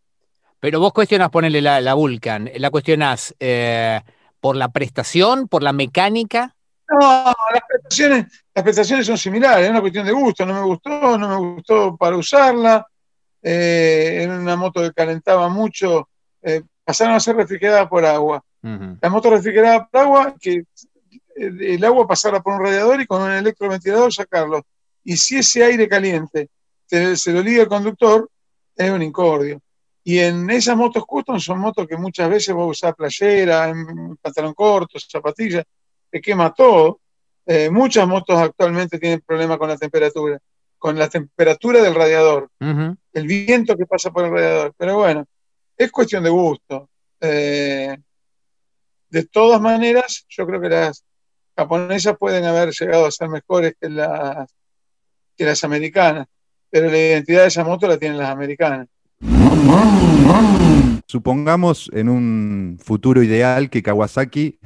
Pero 0.60 0.80
vos 0.80 0.94
cuestionás 0.94 1.30
ponerle 1.30 1.62
la, 1.62 1.82
la 1.82 1.94
Vulcan, 1.94 2.50
la 2.56 2.70
cuestionás 2.72 3.36
eh, 3.40 4.02
por 4.40 4.56
la 4.56 4.70
prestación, 4.70 5.48
por 5.48 5.62
la 5.62 5.74
mecánica. 5.74 6.56
No, 6.88 7.34
las 7.54 7.64
prestaciones, 7.68 8.44
las 8.54 8.64
prestaciones 8.64 9.06
son 9.08 9.18
similares, 9.18 9.66
es 9.66 9.72
una 9.72 9.82
cuestión 9.82 10.06
de 10.06 10.12
gusto, 10.12 10.46
no 10.46 10.54
me 10.54 10.62
gustó, 10.62 11.18
no 11.18 11.28
me 11.28 11.54
gustó 11.56 11.98
para 11.98 12.16
usarla, 12.16 12.86
eh, 13.48 14.24
era 14.24 14.40
una 14.40 14.56
moto 14.56 14.82
que 14.82 14.92
calentaba 14.92 15.48
mucho, 15.50 16.10
eh, 16.42 16.64
pasaron 16.84 17.14
a 17.14 17.20
ser 17.20 17.36
refrigeradas 17.36 17.88
por 17.88 18.04
agua. 18.04 18.44
Ujú. 18.64 18.98
La 19.00 19.10
moto 19.10 19.30
refrigerada 19.30 19.88
por 19.88 20.02
agua, 20.02 20.36
que 20.42 20.64
el, 21.36 21.62
el 21.62 21.86
agua 21.86 22.08
pasara 22.08 22.42
por 22.42 22.54
un 22.54 22.66
radiador 22.66 23.00
y 23.00 23.06
con 23.06 23.22
un 23.22 23.32
electroventilador 23.32 24.12
sacarlo. 24.12 24.66
Y 25.04 25.16
si 25.16 25.38
ese 25.38 25.64
aire 25.64 25.88
caliente 25.88 26.50
se, 26.88 27.16
se 27.16 27.32
lo 27.32 27.42
liga 27.44 27.62
al 27.62 27.70
conductor, 27.70 28.28
es 28.76 28.90
un 28.90 29.04
incordio. 29.04 29.62
Y 30.04 30.18
en 30.18 30.50
esas 30.50 30.76
motos 30.76 31.06
custom 31.06 31.40
son 31.40 31.60
motos 31.60 31.88
que 31.88 31.98
muchas 31.98 32.28
veces 32.28 32.54
vos 32.54 32.72
usás 32.72 32.96
playera, 32.96 33.72
pantalón 34.22 34.56
corto, 34.56 35.00
zapatillas, 35.00 35.64
te 36.10 36.20
quema 36.20 36.52
todo. 36.52 37.00
Eh, 37.46 37.70
muchas 37.70 38.08
motos 38.08 38.40
actualmente 38.40 38.98
tienen 38.98 39.22
problemas 39.22 39.60
con 39.60 39.70
la 39.70 39.78
temperatura, 39.78 40.40
con 40.86 41.00
la 41.00 41.10
temperatura 41.10 41.82
del 41.82 41.96
radiador, 41.96 42.52
el 42.60 43.26
viento 43.26 43.76
que 43.76 43.88
pasa 43.88 44.12
por 44.12 44.26
el 44.26 44.32
radiador. 44.32 44.72
Pero 44.78 44.98
bueno, 44.98 45.26
es 45.76 45.92
cuestión 45.92 46.24
de 46.24 46.30
gusto. 46.30 46.88
Eh, 47.22 47.98
de 49.10 49.26
todas 49.26 49.60
maneras, 49.60 50.28
yo 50.30 50.46
creo 50.46 50.62
que 50.62 50.70
las 50.70 51.04
japonesas 51.58 52.16
pueden 52.20 52.46
haber 52.46 52.70
llegado 52.70 53.08
a 53.08 53.10
ser 53.10 53.30
mejores 53.30 53.74
que 53.82 53.90
las, 53.90 54.48
que 55.36 55.46
las 55.46 55.64
americanas, 55.64 56.28
pero 56.70 56.92
la 56.92 57.00
identidad 57.00 57.42
de 57.42 57.48
esa 57.48 57.64
moto 57.64 57.88
la 57.88 57.98
tienen 57.98 58.20
las 58.20 58.30
americanas. 58.30 58.88
Supongamos 61.08 61.90
en 61.94 62.10
un 62.10 62.78
futuro 62.80 63.24
ideal 63.24 63.72
que 63.72 63.82
Kawasaki 63.82 64.60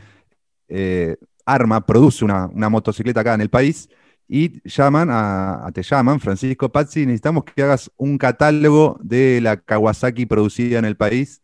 eh, 0.67 1.15
arma, 1.45 1.85
produce 1.85 2.25
una, 2.25 2.47
una 2.47 2.67
motocicleta 2.67 3.21
acá 3.21 3.35
en 3.35 3.41
el 3.41 3.49
país 3.49 3.87
y 4.29 4.61
llaman 4.69 5.09
a, 5.11 5.67
a- 5.67 5.73
te 5.73 5.83
llaman, 5.83 6.21
Francisco 6.21 6.71
Pazzi, 6.71 7.05
necesitamos 7.07 7.45
que 7.45 7.63
hagas 7.63 7.91
un 7.97 8.19
catálogo 8.19 8.99
de 9.03 9.41
la 9.41 9.57
Kawasaki 9.57 10.27
producida 10.27 10.79
en 10.79 10.85
el 10.85 10.97
país. 10.97 11.43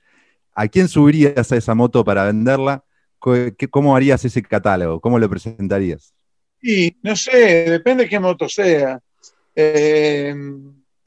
¿A 0.56 0.68
quién 0.70 0.88
subirías 0.90 1.52
a 1.52 1.58
esa 1.58 1.76
moto 1.76 2.04
para 2.06 2.26
venderla? 2.26 2.86
¿Cómo 3.72 3.96
harías 3.96 4.26
ese 4.26 4.42
catálogo? 4.44 5.02
¿Cómo 5.02 5.20
lo 5.20 5.30
presentarías? 5.30 6.14
Y 6.62 6.98
no 7.04 7.16
sé, 7.16 7.66
depende 7.70 8.04
de 8.04 8.10
qué 8.10 8.20
moto 8.20 8.50
sea. 8.50 9.00
Eh, 9.56 10.36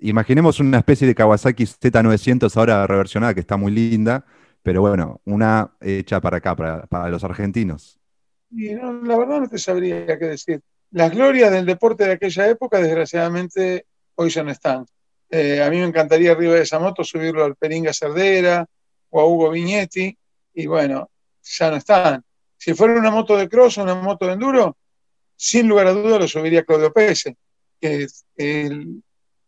Imaginemos 0.01 0.61
una 0.61 0.79
especie 0.79 1.07
de 1.09 1.15
Kawasaki 1.15 1.67
Z900 1.67 2.57
ahora 2.57 2.87
reversionada 2.87 3.35
que 3.35 3.41
está 3.41 3.57
muy 3.57 3.73
linda, 3.73 4.25
pero 4.63 4.81
bueno, 4.81 5.21
una 5.25 5.73
hecha 5.81 6.21
para 6.21 6.37
acá, 6.39 6.55
para, 6.55 6.87
para 6.87 7.09
los 7.11 7.25
argentinos. 7.25 7.99
y 8.51 8.75
no, 8.75 8.93
la 9.03 9.19
verdad 9.19 9.41
no 9.41 9.49
te 9.49 9.59
sabría 9.59 10.07
qué 10.19 10.25
decir. 10.27 10.63
Las 10.91 11.11
glorias 11.11 11.51
del 11.51 11.67
deporte 11.67 12.07
de 12.07 12.13
aquella 12.13 12.49
época, 12.49 12.81
desgraciadamente, 12.81 13.87
hoy 14.15 14.31
ya 14.31 14.43
no 14.43 14.51
están. 14.51 14.87
Eh, 15.29 15.63
a 15.63 15.69
mí 15.69 15.77
me 15.77 15.85
encantaría 15.85 16.33
arriba 16.33 16.55
de 16.55 16.63
esa 16.63 16.79
moto 16.79 17.05
subirlo 17.05 17.45
al 17.45 17.57
Peringa 17.57 17.93
Cerdera 17.93 18.67
o 19.11 19.21
a 19.21 19.27
Hugo 19.27 19.51
Vignetti, 19.51 20.17
y 20.55 20.67
bueno, 20.67 21.11
ya 21.43 21.71
no 21.71 21.77
están. 21.77 22.25
Si 22.57 22.73
fuera 22.73 22.95
una 22.95 23.11
moto 23.11 23.37
de 23.37 23.49
cross 23.49 23.79
o 23.79 23.83
una 23.83 23.95
moto 23.97 24.27
de 24.27 24.33
enduro, 24.33 24.79
sin 25.37 25.69
lugar 25.69 25.89
a 25.89 25.93
duda 25.93 26.19
lo 26.19 26.27
subiría 26.27 26.65
Claudio 26.65 26.93
Pese, 26.93 27.37
que 27.79 28.05
es 28.05 28.25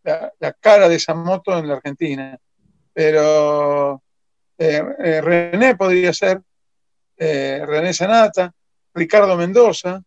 la, 0.02 0.52
cara 0.60 0.88
de 0.88 0.96
esa 0.96 1.14
moto 1.14 1.58
en 1.58 1.66
la 1.66 1.74
Argentina. 1.74 2.38
Pero 2.92 4.02
eh, 4.58 4.84
eh, 4.98 5.20
René 5.22 5.74
podría 5.74 6.12
ser, 6.12 6.42
René 7.16 7.92
Sanata, 7.92 8.52
Ricardo 8.94 9.36
Mendoza, 9.36 10.02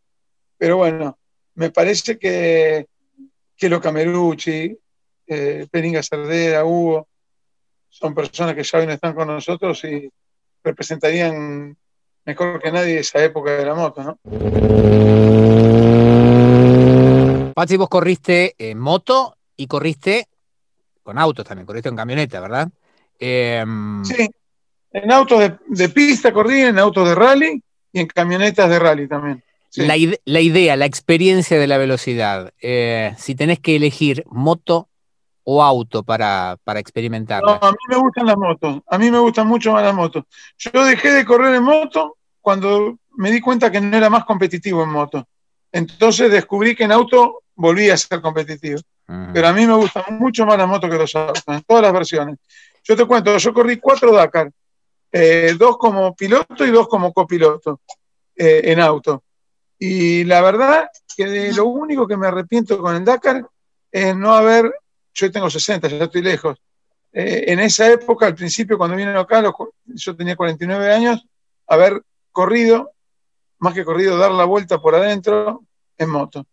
pero 0.58 0.78
bueno, 0.78 1.17
me 1.56 1.70
parece 1.70 2.18
que, 2.18 2.88
que 3.56 3.70
lo 3.70 3.80
Camerucci, 3.80 4.78
eh, 5.28 5.68
Peringa 5.70 6.02
Cerdera, 6.02 6.66
Hugo, 6.66 7.08
son 7.89 8.16
personas 8.16 8.56
que 8.56 8.63
ya 8.63 8.80
hoy 8.80 8.88
no 8.88 8.94
están 8.94 9.13
con 9.13 9.28
nosotros 9.28 9.84
y 9.84 10.10
representarían 10.63 11.78
mejor 12.26 12.62
que 12.62 12.72
nadie 12.72 13.00
esa 13.00 13.24
época 13.24 13.52
de 13.52 13.66
la 13.66 13.76
moto, 13.76 14.04
¿no? 14.04 14.20
Patsy, 17.54 17.78
vos 17.78 17.89
corriste 17.89 18.56
en 18.58 18.80
moto 18.80 19.38
y 19.56 19.68
corriste 19.68 20.28
con 21.04 21.20
autos 21.20 21.46
también, 21.46 21.68
corriste 21.68 21.89
en 21.89 21.96
camioneta, 21.96 22.39
¿verdad? 22.39 22.70
Em, 23.20 24.04
Sí, 24.04 24.28
en 24.92 25.12
autos 25.12 25.39
de, 25.39 25.58
de 25.68 25.89
pista 25.89 26.34
corrí, 26.34 26.62
en 26.62 26.80
autos 26.80 27.08
de 27.08 27.13
rally 27.16 27.62
y 27.92 28.00
en 28.00 28.08
camionetas 28.08 28.70
de 28.70 28.80
rally 28.80 29.08
también. 29.08 29.44
Sí. 29.74 29.82
la, 29.88 29.96
la 30.26 30.40
idea, 30.40 30.76
la 30.76 30.86
experiencia 30.86 31.58
de 31.58 31.66
la 31.66 31.80
velocidad, 31.80 32.54
eh, 32.62 33.16
si 33.18 33.34
tenés 33.34 33.60
que 33.60 33.76
elegir 33.76 34.24
moto 34.30 34.88
o 35.44 35.64
auto 35.64 36.04
para, 36.04 36.58
para 36.64 36.78
No, 36.78 36.82
experimentarla. 36.82 37.56
a 37.60 37.72
mí 37.72 37.78
me 37.90 37.96
gustan 37.98 38.28
las 38.28 38.38
motos, 38.38 38.82
a 38.88 38.98
mí 39.00 39.10
me 39.10 39.18
gustan 39.18 39.48
mucho 39.48 39.74
más 39.74 39.84
las 39.84 39.96
motos. 39.96 40.26
Yo 40.60 40.86
dejé 40.86 41.12
de 41.12 41.26
correr 41.26 41.56
en 41.56 41.64
moto 41.64 42.18
cuando 42.40 43.00
me 43.18 43.32
di 43.32 43.42
cuenta 43.42 43.72
que 43.72 43.82
no 43.82 43.98
era 43.98 44.12
más 44.12 44.26
competitivo 44.26 44.84
en 44.84 44.90
moto. 44.90 45.28
Entonces 45.72 46.32
descubrí 46.32 46.76
que 46.76 46.84
en 46.84 46.92
auto 46.92 47.42
volví 47.56 47.90
a 47.90 47.98
ser 47.98 48.22
competitivo. 48.22 48.80
Ujú. 49.08 49.34
Pero 49.34 49.48
a 49.48 49.54
mí 49.54 49.66
me 49.66 49.74
gustan 49.74 50.04
mucho 50.20 50.46
más 50.46 50.56
las 50.60 50.68
motos 50.68 50.88
que 50.88 50.98
los 50.98 51.16
autos, 51.16 51.44
en 51.48 51.64
todas 51.64 51.82
las 51.82 51.94
versiones. 51.94 52.38
Yo 52.84 52.96
te 52.96 53.06
cuento, 53.06 53.36
yo 53.36 53.54
corrí 53.56 53.78
cuatro 53.78 54.12
Dakar, 54.14 54.52
eh, 55.12 55.56
dos 55.58 55.78
como 55.80 56.16
piloto 56.16 56.64
y 56.64 56.70
dos 56.70 56.88
como 56.88 57.12
copiloto 57.12 57.82
eh, 58.36 58.62
en 58.66 58.80
auto. 58.80 59.24
Y 59.86 60.24
la 60.24 60.39
verdad 60.41 60.88
que 61.13 61.26
de 61.26 61.52
lo 61.52 61.65
único 61.65 62.08
que 62.08 62.15
me 62.15 62.28
arrepiento 62.28 62.80
con 62.80 62.96
el 62.96 63.04
Dakar 63.04 63.46
es 63.91 64.15
no 64.15 64.34
haber, 64.34 64.74
yo 65.13 65.30
tengo 65.30 65.50
60, 65.50 65.89
ya 65.89 66.06
estoy 66.06 66.22
lejos. 66.22 66.58
Eh, 67.12 67.43
en 67.48 67.60
esa 67.60 67.91
época, 67.91 68.26
al 68.28 68.34
principio, 68.34 68.78
cuando 68.78 68.96
vine 68.96 69.12
acá, 69.12 69.41
los 69.41 69.52
yo 69.88 70.15
tenía 70.15 70.38
49 70.38 70.93
años, 70.93 71.26
haber 71.67 72.02
corrido, 72.32 72.91
más 73.60 73.74
que 73.74 73.84
corrido, 73.84 74.17
dar 74.17 74.32
la 74.32 74.46
vuelta 74.46 74.82
por 74.82 74.96
adentro 74.96 75.65
en 75.98 76.10
moto. 76.10 76.46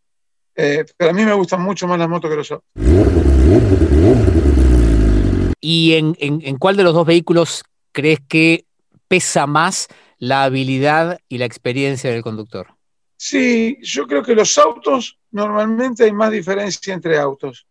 Eh, 0.56 0.84
pero 0.96 1.10
a 1.12 1.14
mí 1.14 1.24
me 1.24 1.32
gustan 1.34 1.62
mucho 1.62 1.86
más 1.86 2.00
las 2.00 2.08
motos 2.08 2.28
que 2.30 2.36
los 2.36 2.50
autos. 2.50 2.68
¿Y 5.60 5.92
en, 5.92 6.16
en- 6.18 6.40
en 6.44 6.56
cuál 6.58 6.76
de 6.76 6.82
los 6.82 6.94
dos 6.94 7.06
vehículos 7.06 7.62
crees 7.92 8.18
que 8.26 8.64
pesa 9.06 9.46
más 9.46 9.86
la 10.18 10.42
habilidad 10.42 11.20
y 11.28 11.38
la 11.38 11.44
experiencia 11.44 12.10
del 12.10 12.22
conductor? 12.22 12.74
Sí, 13.22 13.76
yo 13.82 14.06
creo 14.06 14.22
que 14.22 14.34
los 14.34 14.56
autos, 14.56 15.18
normalmente 15.32 16.04
hay 16.04 16.12
más 16.12 16.30
diferencia 16.30 16.94
entre 16.94 17.18
autos. 17.18 17.66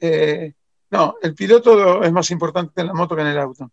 Eh, 0.00 0.52
no, 0.88 1.16
el 1.20 1.34
piloto 1.34 2.04
es 2.04 2.12
más 2.12 2.30
importante 2.30 2.80
en 2.80 2.86
la 2.86 2.94
moto 2.94 3.16
que 3.16 3.22
en 3.22 3.26
el 3.26 3.38
auto. 3.38 3.72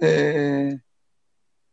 Eh, 0.00 0.78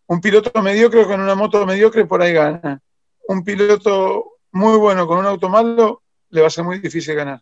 un 0.08 0.20
piloto 0.20 0.62
mediocre 0.62 1.06
con 1.06 1.22
una 1.22 1.34
moto 1.34 1.66
mediocre 1.66 2.06
por 2.06 2.22
ahí 2.22 2.34
gana. 2.34 2.82
Un 3.30 3.42
piloto 3.46 4.34
muy 4.52 4.78
bueno 4.78 5.08
con 5.08 5.20
un 5.20 5.28
auto 5.28 5.48
malo 5.48 6.02
le 6.30 6.42
va 6.42 6.48
a 6.48 6.50
ser 6.50 6.66
muy 6.66 6.80
difícil 6.80 7.16
ganar. 7.16 7.40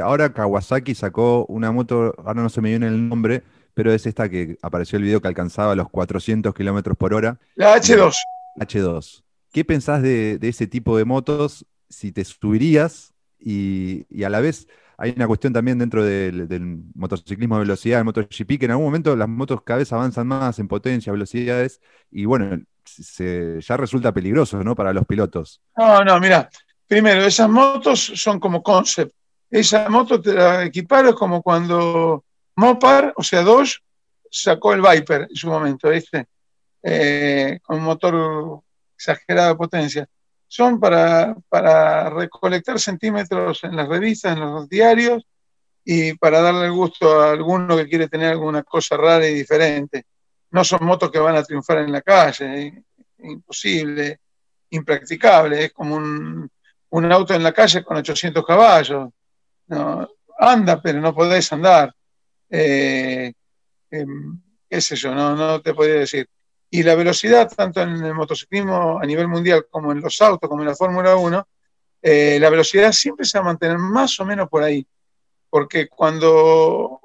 Ahora 0.00 0.32
Kawasaki 0.32 0.94
sacó 0.94 1.44
una 1.50 1.72
moto, 1.72 2.14
ahora 2.24 2.40
no 2.40 2.48
se 2.48 2.62
me 2.62 2.70
viene 2.70 2.86
el 2.86 3.06
nombre, 3.06 3.42
pero 3.76 3.92
es 3.92 4.06
esta 4.06 4.28
que 4.30 4.56
apareció 4.62 4.96
el 4.96 5.04
video 5.04 5.20
que 5.20 5.28
alcanzaba 5.28 5.74
los 5.76 5.90
400 5.90 6.54
kilómetros 6.54 6.96
por 6.96 7.12
hora, 7.12 7.38
La 7.56 7.74
H2. 7.76 8.16
H2. 8.58 9.22
¿Qué 9.52 9.64
pensás 9.66 10.02
de, 10.02 10.38
de 10.38 10.48
ese 10.48 10.66
tipo 10.66 10.96
de 10.96 11.04
motos? 11.04 11.66
Si 11.90 12.10
te 12.10 12.24
subirías 12.24 13.12
y, 13.38 14.06
y 14.08 14.24
a 14.24 14.30
la 14.30 14.40
vez 14.40 14.66
hay 14.98 15.12
una 15.14 15.26
cuestión 15.26 15.52
también 15.52 15.78
dentro 15.78 16.02
del, 16.04 16.48
del 16.48 16.78
motociclismo 16.94 17.56
de 17.56 17.60
velocidad, 17.64 17.98
el 17.98 18.06
MotoGP, 18.06 18.58
que 18.58 18.64
en 18.64 18.70
algún 18.70 18.86
momento 18.86 19.14
las 19.14 19.28
motos 19.28 19.60
cada 19.62 19.78
vez 19.80 19.92
avanzan 19.92 20.26
más 20.26 20.58
en 20.58 20.68
potencia, 20.68 21.12
velocidades, 21.12 21.82
y 22.10 22.24
bueno, 22.24 22.62
se- 22.86 23.60
ya 23.60 23.76
resulta 23.76 24.14
peligroso, 24.14 24.64
¿no? 24.64 24.74
Para 24.74 24.94
los 24.94 25.04
pilotos. 25.04 25.60
No, 25.76 26.02
no, 26.02 26.18
mira, 26.18 26.48
primero, 26.86 27.22
esas 27.26 27.50
motos 27.50 28.00
son 28.14 28.40
como 28.40 28.62
concept. 28.62 29.12
Esa 29.50 29.88
moto 29.90 30.20
te 30.20 30.32
la 30.32 30.64
equiparon 30.64 31.14
como 31.14 31.42
cuando 31.42 32.24
Mopar, 32.56 33.12
o 33.16 33.22
sea, 33.22 33.42
Dodge, 33.42 33.78
sacó 34.30 34.72
el 34.72 34.82
Viper 34.82 35.26
en 35.28 35.36
su 35.36 35.48
momento, 35.48 35.88
¿viste? 35.88 36.26
Eh, 36.82 37.58
con 37.62 37.82
motor 37.82 38.62
exagerado 38.94 39.50
de 39.50 39.56
potencia. 39.56 40.08
Son 40.48 40.78
para, 40.78 41.34
para 41.48 42.10
recolectar 42.10 42.78
centímetros 42.78 43.64
en 43.64 43.76
las 43.76 43.88
revistas, 43.88 44.36
en 44.36 44.40
los 44.40 44.68
diarios, 44.68 45.24
y 45.84 46.14
para 46.14 46.40
darle 46.40 46.68
gusto 46.68 47.20
a 47.20 47.32
alguno 47.32 47.76
que 47.76 47.88
quiere 47.88 48.08
tener 48.08 48.32
alguna 48.32 48.62
cosa 48.62 48.96
rara 48.96 49.26
y 49.26 49.34
diferente. 49.34 50.04
No 50.50 50.64
son 50.64 50.84
motos 50.84 51.10
que 51.10 51.18
van 51.18 51.36
a 51.36 51.42
triunfar 51.42 51.78
en 51.78 51.92
la 51.92 52.02
calle, 52.02 52.66
eh, 52.66 52.82
imposible, 53.18 54.20
impracticable, 54.70 55.64
es 55.66 55.72
como 55.72 55.96
un, 55.96 56.50
un 56.90 57.12
auto 57.12 57.34
en 57.34 57.42
la 57.42 57.52
calle 57.52 57.84
con 57.84 57.96
800 57.96 58.44
caballos. 58.44 59.10
Anda, 60.38 60.80
pero 60.80 61.00
no 61.00 61.14
podés 61.14 61.52
andar. 61.52 61.92
Eh, 62.50 63.32
em, 63.90 64.40
qué 64.68 64.80
sé 64.80 64.96
yo, 64.96 65.14
no, 65.14 65.34
no 65.36 65.60
te 65.60 65.74
podría 65.74 66.00
decir. 66.00 66.28
Y 66.70 66.82
la 66.82 66.94
velocidad, 66.94 67.50
tanto 67.54 67.82
en 67.82 68.04
el 68.04 68.14
motociclismo 68.14 68.98
a 69.00 69.06
nivel 69.06 69.28
mundial 69.28 69.66
como 69.70 69.92
en 69.92 70.00
los 70.00 70.20
autos, 70.20 70.48
como 70.48 70.62
en 70.62 70.68
la 70.68 70.74
Fórmula 70.74 71.16
1, 71.16 71.48
eh, 72.02 72.38
la 72.40 72.50
velocidad 72.50 72.92
siempre 72.92 73.24
se 73.24 73.38
va 73.38 73.42
a 73.42 73.46
mantener 73.46 73.78
más 73.78 74.18
o 74.20 74.24
menos 74.24 74.48
por 74.48 74.62
ahí. 74.62 74.86
Porque 75.48 75.88
cuando 75.88 77.00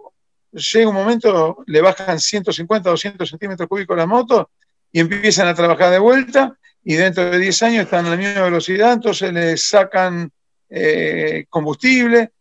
llega 0.52 0.90
un 0.90 0.96
momento, 0.96 1.64
le 1.68 1.82
bajan 1.82 2.20
150, 2.20 2.90
200 2.90 3.30
centímetros 3.30 3.70
cúbicos 3.70 3.98
la 3.98 4.06
moto 4.06 4.50
y 4.92 5.00
empiezan 5.00 5.48
a 5.48 5.54
trabajar 5.54 5.92
de 5.92 6.00
vuelta 6.00 6.58
y 6.84 6.96
dentro 6.96 7.30
de 7.30 7.38
10 7.38 7.64
años 7.64 7.84
están 7.86 8.06
a 8.06 8.10
la 8.12 8.18
misma 8.18 8.42
velocidad, 8.42 8.94
entonces 8.94 9.32
le 9.32 9.56
sacan 9.56 10.32
eh, 10.70 11.46
combustible, 11.50 12.32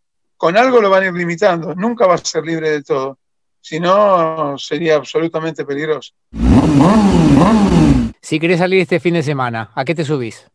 con 0.41 0.57
algo 0.57 0.81
lo 0.81 0.89
van 0.89 1.03
a 1.03 1.07
ir 1.09 1.13
limitando, 1.13 1.75
nunca 1.75 2.07
va 2.07 2.15
a 2.15 2.19
ser 2.19 2.43
libre 2.43 2.71
de 2.71 2.83
todo, 2.83 3.19
si 3.61 3.79
no 3.79 4.57
sería 4.57 4.97
absolutamente 4.97 5.67
peligroso. 5.67 6.15
Si 8.23 8.41
querés 8.41 8.59
salir 8.59 8.81
este 8.81 9.01
fin 9.01 9.13
de 9.13 9.23
semana, 9.23 9.71
¿a 9.75 9.85
qué 9.85 9.95
te 9.95 10.03
subís? 10.03 10.47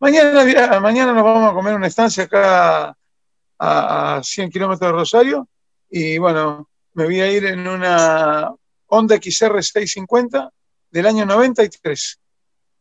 Mañana, 0.00 0.80
mañana 0.80 1.12
nos 1.12 1.22
vamos 1.22 1.50
a 1.50 1.52
comer 1.52 1.74
una 1.74 1.86
estancia 1.86 2.24
acá 2.24 2.96
a, 3.58 4.16
a 4.16 4.22
100 4.22 4.50
kilómetros 4.50 4.88
de 4.88 4.96
Rosario 4.96 5.48
y 5.90 6.16
bueno, 6.16 6.70
me 6.94 7.04
voy 7.04 7.20
a 7.20 7.30
ir 7.30 7.44
en 7.44 7.68
una 7.68 8.54
Honda 8.86 9.16
XR 9.16 9.62
650 9.62 10.50
del 10.90 11.06
año 11.06 11.26
93. 11.26 12.20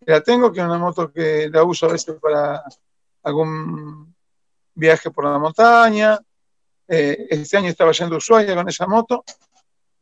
La 0.06 0.22
tengo, 0.22 0.54
que 0.54 0.62
es 0.62 0.66
una 0.66 0.78
moto 0.78 1.12
que 1.12 1.50
la 1.52 1.66
uso 1.66 1.88
a 1.88 1.92
veces 1.92 2.16
para 2.22 2.64
algún 3.24 4.13
viaje 4.74 5.12
por 5.12 5.26
la 5.26 5.38
montaña. 5.38 6.20
Eh, 6.88 7.28
este 7.30 7.58
año 7.58 7.70
estaba 7.70 7.92
yendo 7.92 8.16
a 8.16 8.18
Ushuaia 8.18 8.56
con 8.56 8.68
esa 8.68 8.88
moto 8.88 9.24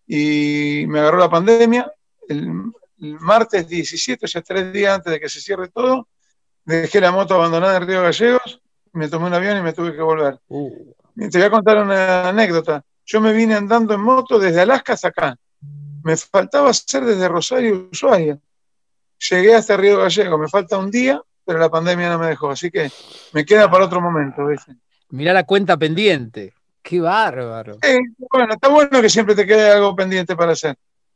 y 0.07 0.85
me 0.87 0.99
agarró 0.99 1.19
la 1.19 1.29
pandemia. 1.29 1.91
El, 2.27 2.71
el, 3.01 3.19
martes 3.19 3.67
17, 3.67 4.25
o 4.25 4.27
sea, 4.27 4.41
tres 4.41 4.71
días 4.73 4.95
antes 4.95 5.11
de 5.13 5.19
que 5.19 5.29
se 5.29 5.41
cierre 5.41 5.69
todo, 5.69 6.07
dejé 6.65 7.01
la 7.01 7.11
moto 7.11 7.35
abandonada 7.35 7.77
en 7.77 7.87
Río 7.87 8.01
Gallegos, 8.01 8.61
me 8.93 9.07
tomé 9.07 9.27
un 9.27 9.33
avión 9.33 9.57
y 9.57 9.61
me 9.61 9.73
tuve 9.73 9.95
que 9.95 10.01
volver. 10.01 10.39
Uh. 10.47 10.93
Te 11.15 11.37
voy 11.37 11.47
a 11.47 11.49
contar 11.51 11.77
una 11.77 12.29
anécdota. 12.29 12.83
Yo 13.05 13.21
me 13.21 13.33
vine 13.33 13.55
andando 13.55 13.93
en 13.93 14.01
moto 14.01 14.39
desde 14.39 14.61
Alaska 14.61 14.93
hasta 14.93 15.09
acá. 15.09 15.37
Me 16.03 16.17
faltaba 16.17 16.69
hacer 16.69 17.05
desde 17.05 17.27
Rosario 17.27 17.75
a 17.75 17.89
Ushuaia. 17.91 18.39
Llegué 19.29 19.53
hasta 19.53 19.77
Río 19.77 19.99
Gallego, 19.99 20.37
me 20.37 20.47
falta 20.47 20.77
un 20.77 20.89
día, 20.89 21.21
pero 21.45 21.59
la 21.59 21.69
pandemia 21.69 22.09
no 22.09 22.19
me 22.19 22.27
dejó, 22.27 22.51
así 22.51 22.69
que 22.69 22.91
me 23.33 23.45
queda 23.45 23.69
para 23.69 23.85
otro 23.85 24.01
momento. 24.01 24.47
¿viste? 24.47 24.75
Mirá 25.09 25.33
la 25.33 25.45
cuenta 25.45 25.77
pendiente. 25.77 26.53
Qué 26.81 26.99
bárbaro. 26.99 27.77
Eh, 27.81 27.99
bueno, 28.31 28.53
está 28.53 28.67
bueno 28.69 29.01
que 29.01 29.09
siempre 29.09 29.35
te 29.35 29.45
quede 29.45 29.71
algo 29.71 29.95
pendiente 29.95 30.35
para 30.35 30.53
hacer. 30.53 30.75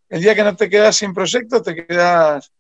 El 0.09 0.21
día 0.21 0.36
que 0.36 0.43
no 0.43 0.55
te 0.55 0.69
quedas 0.69 0.95
sin 0.95 1.13
proyecto, 1.13 1.61
te 1.61 1.76
quedas. 1.76 2.51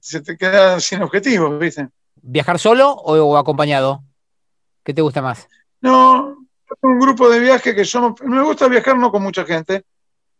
Se 0.00 0.20
te 0.22 0.36
queda 0.36 0.80
sin 0.80 1.02
objetivos, 1.02 1.58
¿viste? 1.58 1.88
¿Viajar 2.22 2.58
solo 2.58 2.90
o, 2.90 3.14
o 3.16 3.36
acompañado? 3.36 4.02
¿Qué 4.82 4.94
te 4.94 5.02
gusta 5.02 5.22
más? 5.22 5.46
No, 5.80 6.36
un 6.80 6.98
grupo 6.98 7.28
de 7.28 7.40
viaje 7.40 7.74
que 7.74 7.84
somos, 7.84 8.20
me 8.22 8.42
gusta 8.42 8.68
viajar 8.68 8.96
no 8.96 9.10
con 9.10 9.22
mucha 9.22 9.44
gente, 9.44 9.84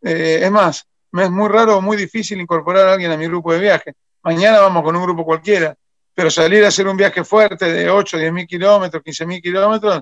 eh, 0.02 0.40
es 0.42 0.50
más, 0.50 0.86
me 1.12 1.24
es 1.24 1.30
muy 1.30 1.48
raro 1.48 1.78
o 1.78 1.80
muy 1.80 1.96
difícil 1.96 2.40
incorporar 2.40 2.88
a 2.88 2.92
alguien 2.94 3.10
a 3.10 3.16
mi 3.16 3.26
grupo 3.26 3.52
de 3.52 3.60
viaje. 3.60 3.94
Mañana 4.24 4.58
vamos 4.60 4.82
con 4.82 4.96
un 4.96 5.02
grupo 5.02 5.22
cualquiera, 5.22 5.76
pero 6.14 6.30
salir 6.30 6.64
a 6.64 6.68
hacer 6.68 6.88
un 6.88 6.96
viaje 6.96 7.22
fuerte 7.24 7.70
de 7.70 7.90
8, 7.90 8.16
10 8.16 8.32
mil 8.32 8.46
kilómetros, 8.46 9.02
15 9.02 9.26
mil 9.26 9.42
kilómetros, 9.42 10.00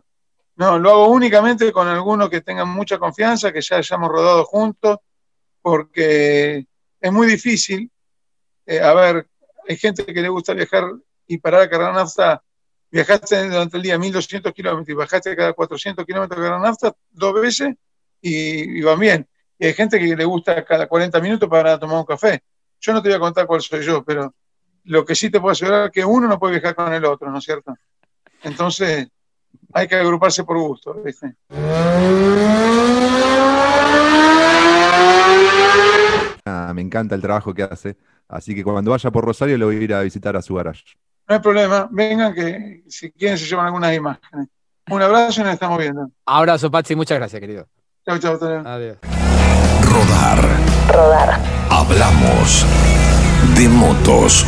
no, 0.54 0.78
lo 0.78 0.90
hago 0.90 1.08
únicamente 1.08 1.72
con 1.72 1.88
algunos 1.88 2.30
que 2.30 2.40
tengan 2.40 2.68
mucha 2.68 2.98
confianza, 2.98 3.52
que 3.52 3.60
ya 3.60 3.78
hayamos 3.78 4.08
rodado 4.08 4.44
juntos, 4.44 4.98
porque 5.60 6.64
es 7.00 7.12
muy 7.12 7.26
difícil. 7.26 7.90
Eh, 8.64 8.80
a 8.80 8.94
ver, 8.94 9.26
hay 9.68 9.76
gente 9.76 10.06
que 10.06 10.22
le 10.22 10.28
gusta 10.28 10.54
viajar 10.54 10.84
y 11.26 11.38
parar 11.38 11.62
a 11.62 11.68
cargar 11.68 11.92
nafta 11.92 12.42
viajaste 12.92 13.48
durante 13.48 13.76
el 13.78 13.82
día 13.82 13.98
1200 13.98 14.52
kilómetros 14.52 14.88
y 14.88 14.92
bajaste 14.92 15.34
cada 15.34 15.52
400 15.52 16.06
kilómetros 16.06 16.40
de 16.40 16.48
la 16.48 16.60
nafta 16.60 16.94
dos 17.10 17.34
veces 17.40 17.74
y, 18.20 18.78
y, 18.78 18.82
van 18.82 19.00
bien. 19.00 19.28
Y 19.58 19.66
hay 19.66 19.74
gente 19.74 19.98
que 19.98 20.14
le 20.14 20.24
gusta 20.24 20.64
cada 20.64 20.86
40 20.86 21.18
minutos 21.20 21.48
para 21.48 21.76
tomar 21.76 21.98
un 21.98 22.04
café. 22.04 22.40
Yo 22.82 22.92
no 22.92 23.00
te 23.00 23.10
voy 23.10 23.16
a 23.16 23.20
contar 23.20 23.46
cuál 23.46 23.60
soy 23.60 23.84
yo, 23.84 24.02
pero 24.02 24.34
lo 24.84 25.04
que 25.04 25.14
sí 25.14 25.30
te 25.30 25.40
puedo 25.40 25.52
asegurar 25.52 25.86
es 25.86 25.92
que 25.92 26.04
uno 26.04 26.26
no 26.26 26.36
puede 26.36 26.54
viajar 26.54 26.74
con 26.74 26.92
el 26.92 27.04
otro, 27.04 27.30
¿no 27.30 27.38
es 27.38 27.44
cierto? 27.44 27.76
Entonces, 28.42 29.06
hay 29.72 29.86
que 29.86 29.94
agruparse 29.94 30.42
por 30.42 30.58
gusto, 30.58 30.94
¿viste? 30.94 31.36
Ah, 36.44 36.72
me 36.74 36.82
encanta 36.82 37.14
el 37.14 37.22
trabajo 37.22 37.54
que 37.54 37.62
hace. 37.62 37.96
Así 38.26 38.52
que 38.52 38.64
cuando 38.64 38.90
vaya 38.90 39.12
por 39.12 39.24
Rosario 39.24 39.56
le 39.56 39.64
voy 39.64 39.76
a 39.76 39.80
ir 39.80 39.94
a 39.94 40.02
visitar 40.02 40.36
a 40.36 40.42
su 40.42 40.54
garage. 40.56 40.82
No 41.28 41.36
hay 41.36 41.40
problema, 41.40 41.88
vengan 41.88 42.34
que 42.34 42.82
si 42.88 43.12
quieren 43.12 43.38
se 43.38 43.46
llevan 43.46 43.66
algunas 43.66 43.94
imágenes. 43.94 44.48
Un 44.90 45.00
abrazo 45.00 45.40
y 45.40 45.44
nos 45.44 45.54
estamos 45.54 45.78
viendo. 45.78 46.10
Abrazo, 46.26 46.68
Patsy, 46.68 46.96
muchas 46.96 47.16
gracias, 47.16 47.38
querido. 47.38 47.68
Chao, 48.04 48.18
chao. 48.18 48.38
Adiós. 48.66 48.98
Rodar. 49.84 50.58
Rodar. 50.92 51.61
Hablamos 51.82 52.64
de 53.56 53.68
motos. 53.68 54.46